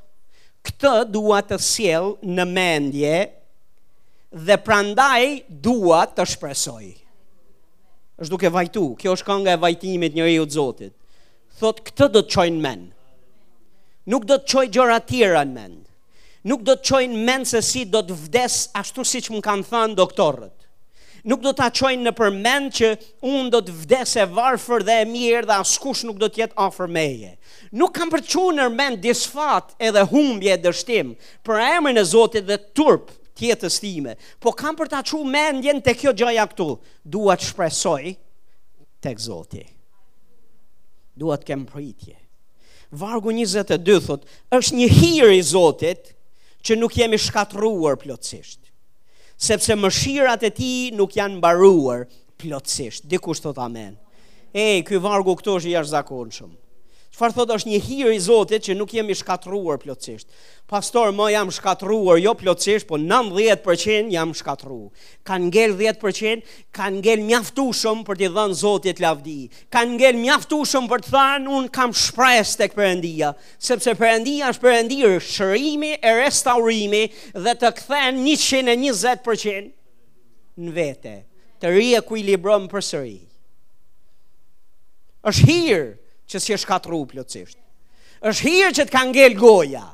[0.69, 3.17] Këtë dua të sjell në mendje
[4.47, 6.87] dhe prandaj dua të shpresoj.
[8.21, 10.93] është duke vajtu, kjo është kënga e vajtimit njeriu të Zotit.
[11.59, 12.83] Thot këtë do të qojnë men.
[14.13, 15.83] Nuk do të çoj gjëra të tjera në mend.
[16.45, 19.99] Nuk do të qojnë men se si do të vdes ashtu siç më kanë thënë
[19.99, 20.60] doktorët
[21.25, 22.89] nuk do ta çojnë në përmend që
[23.29, 26.59] unë do të vdes e varfër dhe e mirë dhe askush nuk do të jetë
[26.65, 27.33] afër meje.
[27.77, 31.13] Nuk kam për çuar në mend disfat edhe humbje dështim
[31.47, 35.95] për emrin e Zotit dhe turp tjetës time, po kam për ta çuar mendjen te
[35.97, 36.71] kjo gjaja këtu.
[37.07, 38.17] Dua të shpresoj
[39.05, 39.63] tek Zoti.
[41.17, 42.17] Dua të kem pritje.
[42.91, 46.15] Vargu 22 thot, është një hir i Zotit
[46.67, 48.60] që nuk jemi shkatruar plotësisht
[49.41, 52.03] sepse mëshirat e ti nuk janë mbaruar
[52.41, 53.07] plotësisht.
[53.11, 53.95] Dikusht të të amen.
[54.53, 56.60] E, këj vargu këto është jashtë zakonë shumë.
[57.21, 60.25] Pastor thotë është një hir i Zotit që nuk jemi shkatruar plotësisht.
[60.71, 64.89] Pastor, më jam shkatruar jo plotësisht, po 90% jam shkatruar.
[65.29, 69.37] Kan ngel 10%, kan ngel mjaftushëm për t'i dhënë Zotit lavdi.
[69.69, 75.19] Kan ngel mjaftushëm për të thënë un kam shpresë tek Perëndia, sepse Perëndia është Perëndir
[75.21, 75.93] shërimi,
[76.25, 77.05] restaurimi
[77.37, 79.73] dhe të kthen 120%
[80.57, 81.19] në vete,
[81.61, 82.07] të ri e
[82.41, 83.17] për përsëri.
[85.29, 85.91] Është hir
[86.31, 87.03] që si është katru
[88.31, 89.85] është hirë që të ka ngel goja.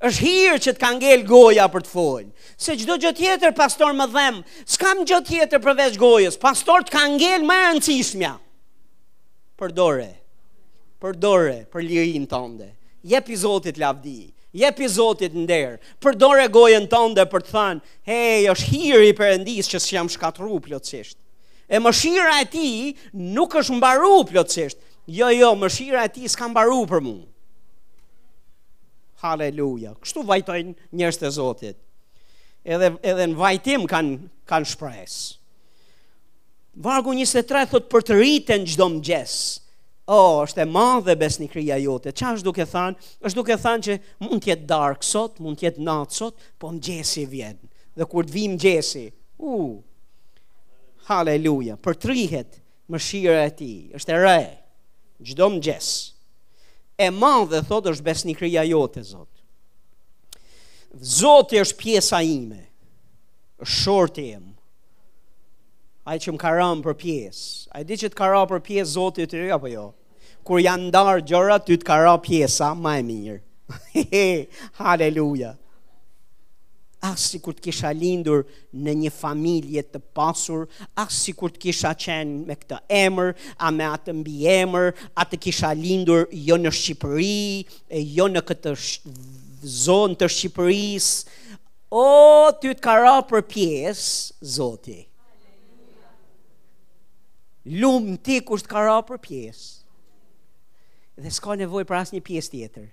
[0.00, 2.30] është hirë që të ka ngel goja për të foljë.
[2.58, 7.02] Se gjdo gjë tjetër, pastor më dhemë, s'kam gjë tjetër përveç gojës, pastor të ka
[7.16, 8.32] ngel më rëndësismja.
[9.58, 10.08] Përdore,
[11.02, 12.68] përdore, për lirin të ndë.
[13.10, 14.18] Je pizotit lavdi,
[14.62, 17.80] je pizotit ndërë, përdore gojën të ndë për të thënë,
[18.10, 21.18] hej, është hirë i përëndis që si shkatru plëtsisht.
[21.68, 22.68] E mëshira e ti
[23.34, 24.78] nuk është mbaru plotësisht,
[25.08, 27.14] jo, jo, mëshira e ti s'ka mbaru për mu.
[29.24, 29.94] Haleluja.
[30.02, 31.78] Kështu vajtojnë njërës të Zotit.
[32.68, 35.14] Edhe, edhe në vajtim kanë kan shpres.
[36.78, 39.34] Vargu 23 thot për të rritën gjdo më gjes.
[40.08, 42.12] O, oh, është e madhe dhe kria jote.
[42.16, 43.08] Qa është duke thanë?
[43.24, 47.26] është duke thanë që mund tjetë darkë sot, mund tjetë natë sot, po më gjesi
[47.28, 47.58] vjen.
[47.98, 49.08] Dhe kur të vim gjesi,
[49.42, 49.74] u, uh,
[51.10, 54.57] haleluja, për trihet më shire e ti, është e rejë
[55.18, 55.88] gjdo më gjes
[56.98, 59.30] E ma dhe thot është besnikria jote zot
[60.98, 62.64] Zot është pjesa ime
[63.62, 64.42] është shorti im,
[66.06, 67.40] ai që më karam për pjes
[67.74, 69.86] Ai di që të karam për pjes zot e të rria për jo
[70.48, 73.40] Kur janë ndarë gjora, ty të karam pjesa, ma e mirë
[74.78, 75.56] Haleluja
[77.04, 78.44] as si kur të kisha lindur
[78.74, 80.64] në një familje të pasur,
[80.98, 85.26] as si kur të kisha qenë me këtë emër, a me atë mbi emër, a
[85.28, 88.74] të kisha lindur jo në Shqipëri, e jo në këtë
[89.86, 91.10] zonë të Shqipëris,
[91.90, 92.04] o,
[92.60, 94.98] ty të kara për pjesë, zoti.
[97.78, 99.66] Lumë ti kusht të kara për pjesë,
[101.22, 102.90] dhe s'ka nevoj për asë një pjesë tjetër.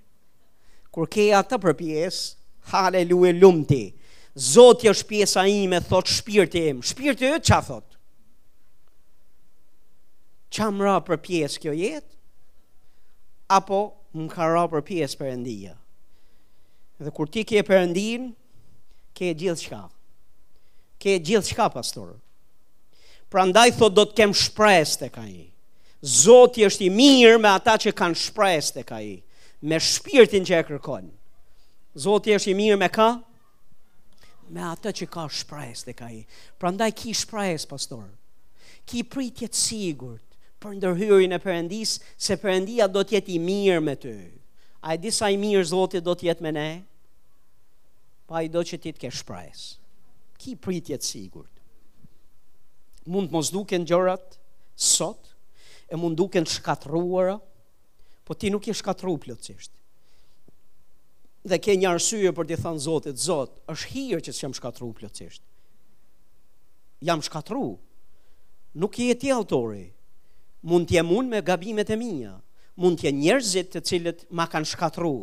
[0.96, 2.24] Kur keja të për pjesë,
[2.72, 3.84] Haleluja lumti.
[4.36, 6.82] Zoti është pjesa ime, thot shpirti im.
[6.84, 7.92] Shpirti yt çfarë thot?
[10.56, 12.10] më ra për pjesë kjo jetë?
[13.58, 13.80] Apo
[14.16, 15.74] më ka ra për pjesë Perëndia?
[17.04, 18.30] Dhe kur ti ke Perëndin,
[19.14, 19.82] ke gjithçka.
[21.00, 22.16] Ke gjithçka pastor.
[23.30, 25.50] Prandaj thot do të kem shpresë tek ai.
[26.24, 29.10] Zoti është i mirë me ata që kanë shpresë tek ai,
[29.62, 31.14] me shpirtin që e kërkojnë.
[31.96, 33.06] Zoti është i mirë me ka
[34.56, 36.24] Me atë që ka shpresë dhe ka i
[36.60, 38.10] Pra ndaj ki shprajës, pastor
[38.86, 40.18] Ki prit jetë sigur
[40.62, 41.94] Për ndërhyrin e përëndis
[42.26, 44.16] Se përëndia do tjetë i mirë me ty
[44.86, 46.68] A i disa i mirë Zoti, do tjetë me ne
[48.28, 49.66] Pa i do që ti të ke shpresë.
[50.42, 51.48] Ki prit jetë sigur
[53.14, 54.36] Mund të mos duke në gjërat
[54.92, 55.32] Sot
[55.88, 57.40] E mund duke në shkatruara
[58.28, 59.72] Po ti nuk i shkatru plëtsisht
[61.50, 65.42] dhe ke një arsye për t'i thënë Zotit, Zot, është hirë që s'jam shkatru plotësisht.
[67.06, 67.78] Jam shkatru,
[68.76, 69.86] Nuk je ti autori.
[70.68, 72.34] Mund të jem unë me gabimet e mia.
[72.76, 75.14] Mund të njerëzit të cilët ma kanë shkatru,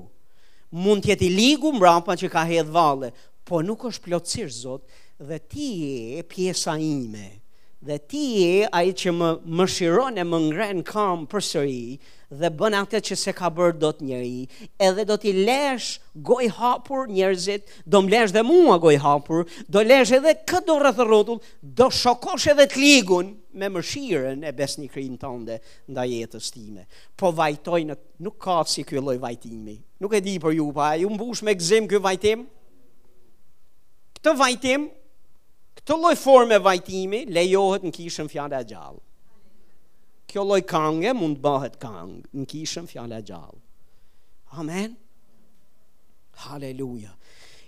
[0.70, 3.11] Mund të t'i i ligu mbrapa që ka hedh valle,
[3.45, 4.87] po nuk është plotësisht Zot
[5.29, 5.68] dhe ti
[6.14, 7.41] je pjesa ime
[7.83, 9.28] dhe ti je ai që më
[9.59, 11.99] mëshiron e më ngren kam përsëri
[12.43, 14.47] dhe bën atë që se ka bërë dot njëri,
[14.87, 20.14] edhe do t'i lesh goj hapur njerëzit, do m'lesh dhe mua goj hapur, do lesh
[20.16, 21.43] edhe këtë do rreth rrotull,
[21.83, 25.59] do shokosh edhe t'ligun me mëshirën e besë një krinë tënde
[25.91, 26.87] nda jetës time.
[27.18, 30.93] Po vajtoj në, nuk ka si kjo loj vajtimi, nuk e di për ju pa,
[31.03, 32.47] ju mbush me gzim kjo vajtim?
[34.22, 34.85] të vajtim,
[35.83, 39.01] Këtë lloj forme vajtimi lejohet në kishën fjalë e gjallë.
[40.30, 43.59] Kjo lloj kange mund bëhet kang në kishën fjalë e gjallë.
[44.62, 44.93] Amen.
[46.45, 47.11] Halleluja.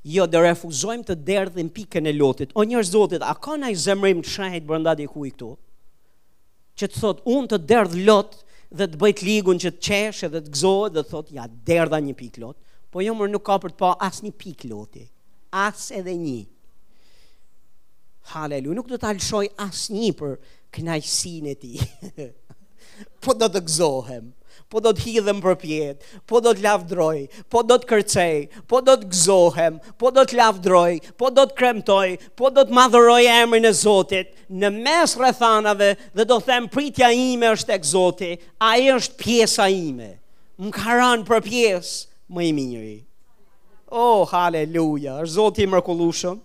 [0.06, 2.54] Jo të refuzojmë të derdhim pikën e lotit.
[2.54, 5.50] O njerëz Zotit, a ka i zemrim të shajt brenda i këtu?
[6.78, 8.38] Që të thot unë të derdh lot
[8.74, 11.98] dhe të bëjt ligun që të qesh edhe të gëzohet dhe të thot ja derdha
[12.02, 12.56] një pik lot.
[12.90, 15.04] Po jo më nuk ka për të pa asnjë pik loti.
[15.50, 16.42] As edhe një.
[18.32, 20.32] Halelu, nuk do të alëshoj asë një për
[20.76, 21.72] knajsin e ti.
[23.24, 24.30] po do të gëzohem,
[24.72, 27.18] po do të hidhem për pjetë, po do të lavdroj,
[27.52, 28.36] po do të kërcej,
[28.70, 32.76] po do të gëzohem, po do të lavdroj, po do të kremtoj, po do të
[32.78, 38.32] madhëroj emrin e Zotit, në mes rëthanave dhe do them pritja ime është e këzoti,
[38.70, 40.12] a e është pjesa ime,
[40.62, 42.96] më karan për pjesë më i miri.
[43.94, 46.42] Oh, haleluja, është Zotit mërkullushëm.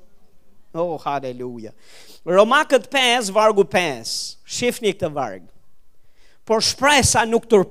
[0.74, 1.74] Oh, haleluja.
[2.26, 4.38] Romakët 5, vargu 5.
[4.46, 5.48] Shifni këtë varg.
[6.46, 7.64] Por shpresa nuk të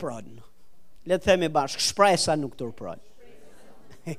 [1.09, 2.99] Le të themi bashkë, shpresa nuk tërpron.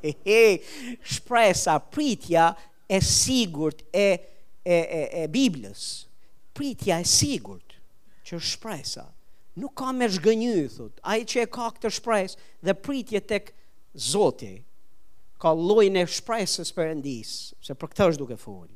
[1.16, 2.48] shpresa, pritja
[2.90, 4.08] e sigurt e,
[4.66, 6.08] e, e, e Biblës.
[6.58, 7.76] Pritja e sigurt
[8.26, 9.06] që shpresa.
[9.62, 10.98] Nuk ka me shgënyë, thot.
[11.06, 13.54] A i që e ka këtë shpresë dhe pritje tek
[13.94, 14.66] Zotit
[15.40, 17.32] ka llojin e shpresës perëndis,
[17.64, 18.68] se për këtë është duke fol.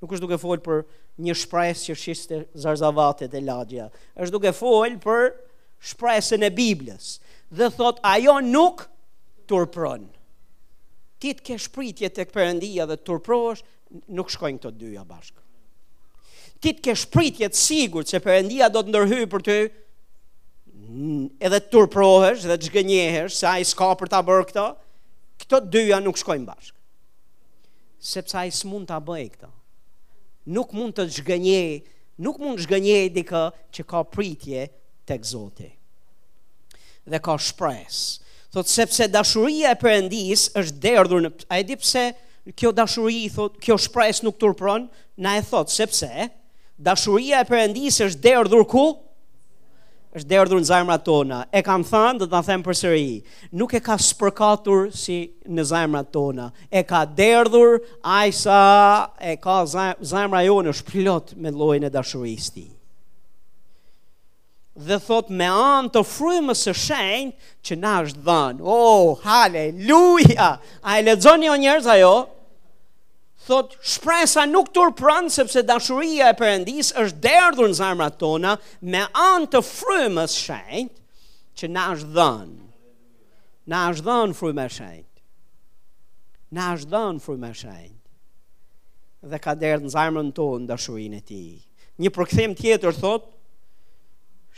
[0.00, 0.82] Nuk është duke fol për
[1.20, 3.88] një shpresë që shiste zarzavate të lagjja.
[4.16, 5.32] Është duke fol për
[5.92, 7.14] shpresën e Biblës.
[7.50, 8.86] Dhe thot ajo nuk
[9.50, 10.06] turpron.
[11.20, 13.64] Ti të ke shpritje tek Perëndia dhe turprohesh,
[14.16, 15.34] nuk shkojnë këto dyja bashk.
[16.60, 19.58] Ti të ke shpritje të sigurt se Perëndia do të ndërhyjë për ty
[21.48, 24.68] edhe turprohesh dhe të zgënjehesh se ai s'ka për ta bërë këto,
[25.50, 26.76] këto dyja nuk shkojnë bashkë,
[28.00, 29.48] Sepse ai s'mund ta bëj këtë.
[30.56, 31.82] Nuk mund të zhgënjej,
[32.24, 33.42] nuk mund të zhgënjej dikë
[33.76, 34.62] që ka pritje
[35.06, 35.66] tek Zoti.
[37.04, 38.06] Dhe ka shpresë.
[38.54, 42.06] Thot sepse dashuria e Perëndis është derdhur në a e di pse
[42.58, 44.88] kjo dashuri thot, kjo shpresë nuk turpron,
[45.20, 46.08] na e thot sepse
[46.80, 48.86] dashuria e Perëndis është derdhur ku?
[50.18, 51.40] është derdhur në zajmrat tona.
[51.54, 53.20] E kam thënë, do ta them përsëri.
[53.58, 56.48] Nuk e ka spërkatur si në zajmrat tona.
[56.66, 59.60] E ka derdhur Ajsa, e ka
[60.02, 62.66] zajmra jonë është plot me lojnë e dashurisë
[64.80, 68.62] Dhe thot me anë të frymës së shenjtë që na është dhënë.
[68.64, 70.52] Oh, haleluja!
[70.82, 72.12] Ai lexoni o jo njerëz ajo,
[73.50, 78.52] thot shpresa nuk turpron sepse dashuria e Perëndis është derdhur në zemrat tona
[78.94, 82.60] me anë të frymës së shenjtë që na është dhënë.
[83.72, 85.24] Na është dhënë fryma e shenjtë.
[86.58, 87.98] Na është dhënë fryma e shenjtë.
[89.34, 91.58] Dhe ka derdhur në zemrën tonë dashurinë e tij.
[92.00, 93.26] Një përkthim tjetër thot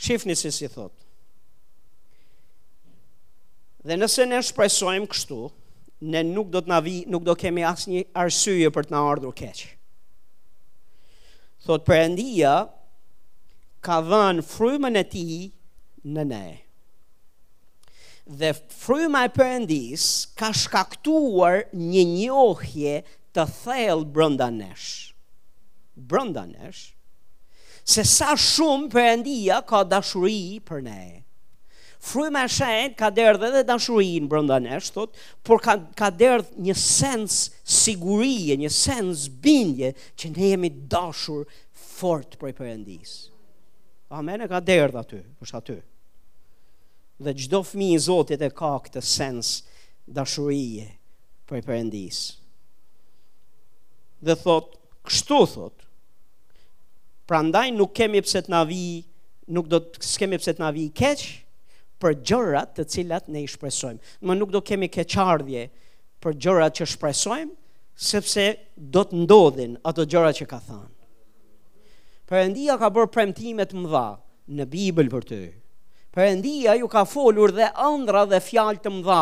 [0.05, 0.93] shihni se si thot.
[3.89, 5.41] Dhe nëse ne shpresojmë kështu,
[6.03, 9.35] ne nuk do të na vi, nuk do kemi asnjë arsye për të na ardhur
[9.39, 9.63] keq.
[11.63, 12.55] Thot Perëndia
[13.85, 15.53] ka dhënë frymën e tij
[16.17, 16.45] në ne.
[18.39, 20.05] Dhe fryma e përëndis
[20.39, 22.97] ka shkaktuar një njohje
[23.35, 24.87] të thellë brënda nesh
[25.97, 26.85] Brënda nesh
[27.83, 31.01] Se sa shumë përëndia ka dashuri për ne
[32.03, 35.13] Fryma e shenjtë ka derdhë edhe dashurinë brenda nesh, thot,
[35.47, 42.35] por ka ka derdh një sens sigurie, një sens bindje që ne jemi dashur fort
[42.41, 43.13] për Perëndis.
[44.19, 45.77] Amen, e ka derdh aty, është aty.
[47.23, 49.53] Dhe çdo fëmijë i Zotit e ka këtë sens
[50.19, 50.89] dashurie
[51.47, 52.19] për Perëndis.
[54.27, 54.75] Dhe thot,
[55.07, 55.87] kështu thot.
[57.31, 58.85] Prandaj nuk kemi pse të na vi,
[59.55, 61.23] nuk do të kemi pse të na vi keq,
[62.03, 64.01] për gjërat të cilat ne i shpresojmë.
[64.27, 65.67] Më nuk do kemi keqardhje
[66.23, 67.55] për gjërat që shpresojmë,
[67.95, 68.49] sepse
[68.95, 70.89] do të ndodhin ato gjëra që ka thënë.
[72.31, 74.07] Perëndia ka bërë premtime të mëdha
[74.59, 75.41] në Bibël për ty.
[76.13, 79.21] Perëndia ju ka folur dhe ëndra dhe fjalë të mëdha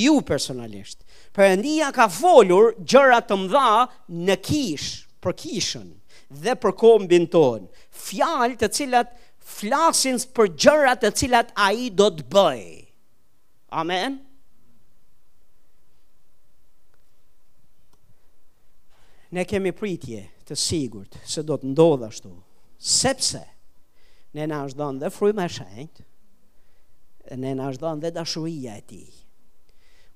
[0.00, 1.04] ju personalisht.
[1.36, 3.68] Perëndia ka folur gjëra të mëdha
[4.26, 4.88] në kish,
[5.22, 5.90] për kishën
[6.44, 7.68] dhe për kombin ton.
[8.08, 9.14] Fjalë të cilat
[9.48, 12.64] flasin për gjërat të cilat a i do të bëj.
[13.80, 14.18] Amen?
[19.32, 22.30] Ne kemi pritje të sigurt se do të ndodhë ashtu,
[22.78, 23.42] sepse
[24.36, 26.00] ne në është dhënë dhe frujme e shenjt,
[27.40, 29.02] ne në është dhënë dhe dashuria e ti.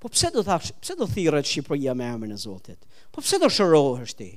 [0.00, 2.80] Po pse do thash, pse do thirret Shqipëria me emrin e Zotit?
[3.12, 4.30] Po pse do shërohesh ti?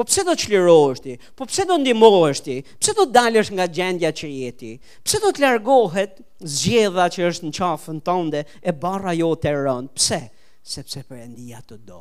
[0.00, 1.18] po pse do çlirohesh ti?
[1.36, 2.54] Po pse do ndihmohesh ti?
[2.80, 4.70] Pse do dalësh nga gjendja që je ti?
[5.04, 6.22] Pse do të largohet
[6.54, 9.92] zgjedha që është në qafën tënde e barra jote e rënd?
[9.92, 10.22] Pse?
[10.64, 12.00] Sepse Perëndia të do.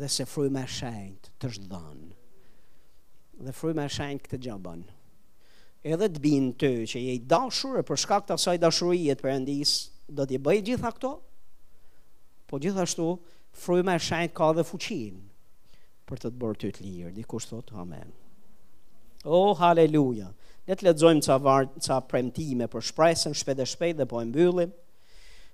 [0.00, 2.00] Dhe se fryma e shenjt të zhdon.
[3.44, 4.82] Dhe fryma e shenjt këtë gjë bën.
[5.92, 9.26] Edhe të bin ty që je i dashur e për shkak të asaj dashurie të
[9.26, 9.76] Perëndis,
[10.08, 11.14] do t'i bëj gjitha këto?
[12.48, 13.12] Po gjithashtu,
[13.56, 15.16] fryma e shenjtë ka dhe fuqin
[16.08, 17.10] për të të bërë ty të lirë.
[17.16, 17.42] Dhe kur
[17.82, 18.12] amen.
[19.24, 20.30] O, oh, haleluja.
[20.66, 24.70] Dhe të ledzojmë ca, var, ca premtime për shpresën, shpede shpejt dhe po e mbyllim.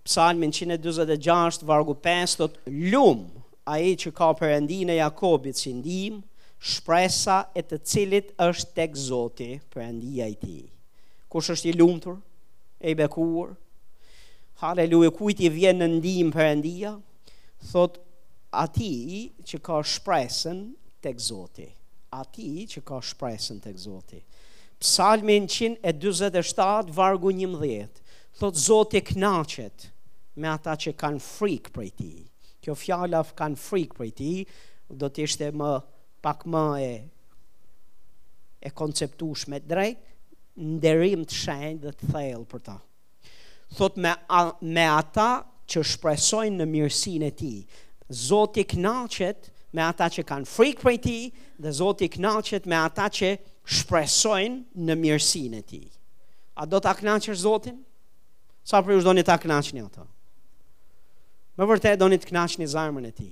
[0.05, 3.43] Psalmin 126, vargu 5, thot, lumë
[3.73, 6.19] a e që ka përëndin e Jakobit si ndimë,
[6.65, 10.67] shpresa e të cilit është tek Zoti, Perëndia i Tij.
[11.33, 12.19] Kush është i lumtur,
[12.85, 13.55] e i bekuar?
[14.61, 16.95] Haleluja kujt i vjen në ndihmë Perëndia?
[17.69, 17.99] thot
[18.55, 18.93] ati
[19.49, 20.61] që ka shpresën
[21.03, 21.67] të këzoti.
[22.15, 24.21] Ati që ka shpresën të këzoti.
[24.85, 27.99] Psalmin 127, vargu 11,
[28.39, 29.89] thot zoti knaqet
[30.39, 32.13] me ata që kanë frikë për ti.
[32.65, 34.31] Kjo fjalla kanë frikë për ti,
[34.89, 35.71] do të ishte më
[36.25, 36.93] pak më e,
[38.65, 40.01] e konceptush me drejt,
[40.77, 42.77] ndërim të shenjë dhe të thell për ta.
[43.75, 44.43] Thot me, a,
[44.77, 45.29] me ata
[45.73, 47.53] që shpresojnë në mirësin e ti.
[48.13, 51.17] Zoti knalqet me ata që kanë frikë për ti,
[51.63, 53.31] dhe Zoti knalqet me ata që
[53.79, 55.83] shpresojnë në mirësin e ti.
[56.63, 57.81] A do të aknaqër Zotin?
[58.65, 60.05] Sa për ushtë do një të aknaqën e ato?
[61.59, 63.31] Më vërte do një të knaqën e zarmën e ti.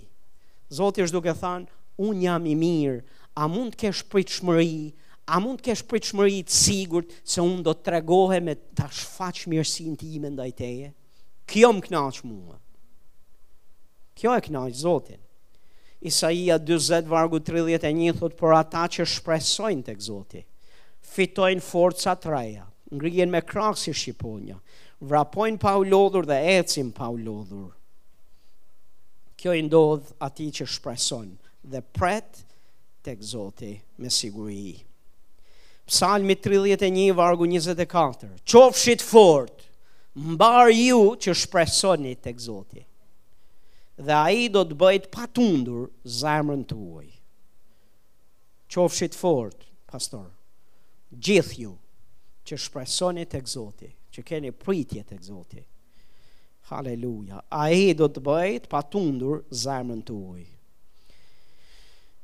[0.74, 1.68] Zoti është duke thanë,
[2.02, 2.98] unë jam i mirë,
[3.40, 4.92] a mund të kesh për shmëri,
[5.32, 9.44] A mund të kesh pritshmëri të sigurt se un do të tregohem me tash faq
[9.52, 10.88] mirësinë time ndaj teje?
[11.53, 12.57] kjo më knaq mua.
[14.16, 15.20] Kjo e knaq Zotin.
[16.03, 20.41] Isaia 20 vargu 31 thot por ata që shpresojnë tek Zoti
[21.12, 22.62] fitojnë forca të reja,
[22.95, 24.55] ngrihen me krah si shqiponja,
[25.03, 27.70] vrapojnë pa u lodhur dhe ecin pa u lodhur.
[29.39, 31.33] Kjo i ndodh atij që shpreson
[31.74, 32.43] dhe pret
[33.07, 34.79] tek Zoti me siguri.
[35.91, 38.39] Psalmi 31 vargu 24.
[38.47, 39.66] Qofshit fort,
[40.14, 42.84] mbar ju që shpresoni të Zoti.
[43.97, 47.09] dhe a i do të bëjt patundur zemrën të uaj
[48.72, 50.28] qofshit fort pastor
[51.24, 51.72] gjith ju
[52.47, 55.62] që shpresoni të Zoti, që keni pritje të Zoti.
[56.68, 60.16] haleluja a i do të bëjt patundur zemrën të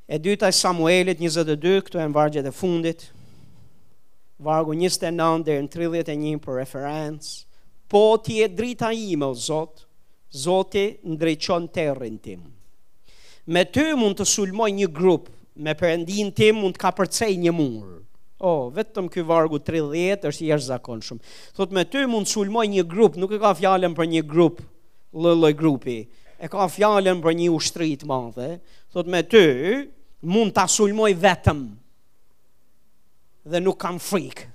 [0.08, 3.00] e dyta i Samuelit 22 këtu e në vargjet e fundit
[4.38, 7.47] vargu 29 dhe në 31 për referencë
[7.88, 9.88] po ti e drita ime, o Zot,
[10.30, 12.42] Zoti ndreqon terrin tim.
[13.48, 17.54] Me ty mund të sulmoj një grup, me përëndin tim mund të ka përcej një
[17.56, 17.96] murë.
[18.44, 22.66] O, oh, vetëm ky vargu 30 është zakon shumë Thot me ty mund të sulmoj
[22.70, 24.60] një grup, nuk e ka fjalën për një grup,
[25.16, 25.96] lloj grupi.
[26.38, 28.50] E ka fjalën për një ushtri të madhe.
[28.92, 29.42] Thot me ty
[30.28, 31.64] mund ta sulmoj vetëm.
[33.48, 34.46] Dhe nuk kam frikë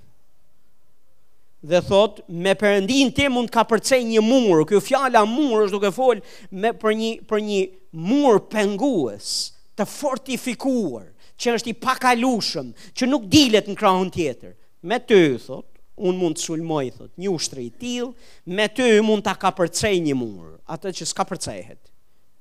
[1.68, 4.64] dhe thot me perëndin ti mund ka përcej një mur.
[4.68, 6.20] Ky fjala mur është duke fol
[6.52, 7.60] me për një për një
[8.08, 9.30] mur pengues,
[9.78, 11.08] të fortifikuar,
[11.40, 14.52] që është i pakalushëm, që nuk dilet në krahun tjetër.
[14.84, 15.66] Me ty thot,
[15.96, 18.10] un mund të sulmoj thot, një ushtri i till,
[18.46, 21.80] me ty mund ta ka përcej një mur, atë që s'ka përcehet.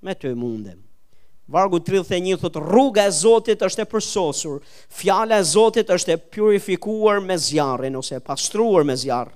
[0.04, 0.82] Me ty mundem.
[1.48, 4.62] Vargu 31 thot rruga e Zotit është e përsosur,
[4.96, 9.28] fjala e Zotit është e purifikuar me zjarrin ose e pastruar me zjarr.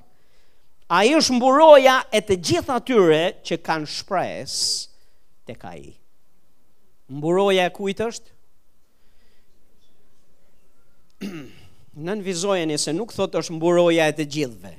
[0.87, 4.63] Ai është mburoja e të gjithë atyre që kanë shpresë
[5.49, 5.83] tek ai.
[7.11, 8.27] Mburoja e kujt është?
[12.07, 14.73] Nën vizojeni se nuk thot është mburoja e të gjithëve.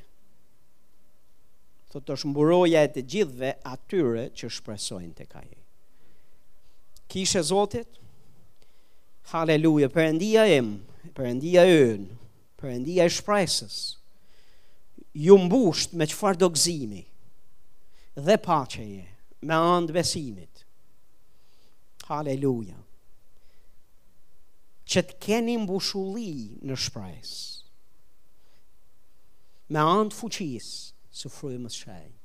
[1.92, 5.50] Thot është mburoja e të gjithëve atyre që shpresojnë tek ai
[7.08, 7.88] kishe Zotit,
[9.32, 10.68] haleluja, përëndia im,
[11.16, 12.02] përëndia ën,
[12.60, 13.76] përëndia e shpresës,
[15.16, 17.02] ju mbusht me qëfar do gzimi,
[18.28, 19.06] dhe pacheje,
[19.42, 20.64] me andë besimit,
[22.10, 22.76] haleluja,
[24.88, 26.30] që të keni mbushulli
[26.68, 27.66] në shpresë,
[29.74, 30.78] me andë fuqisë,
[31.18, 32.17] së frujë më shajë,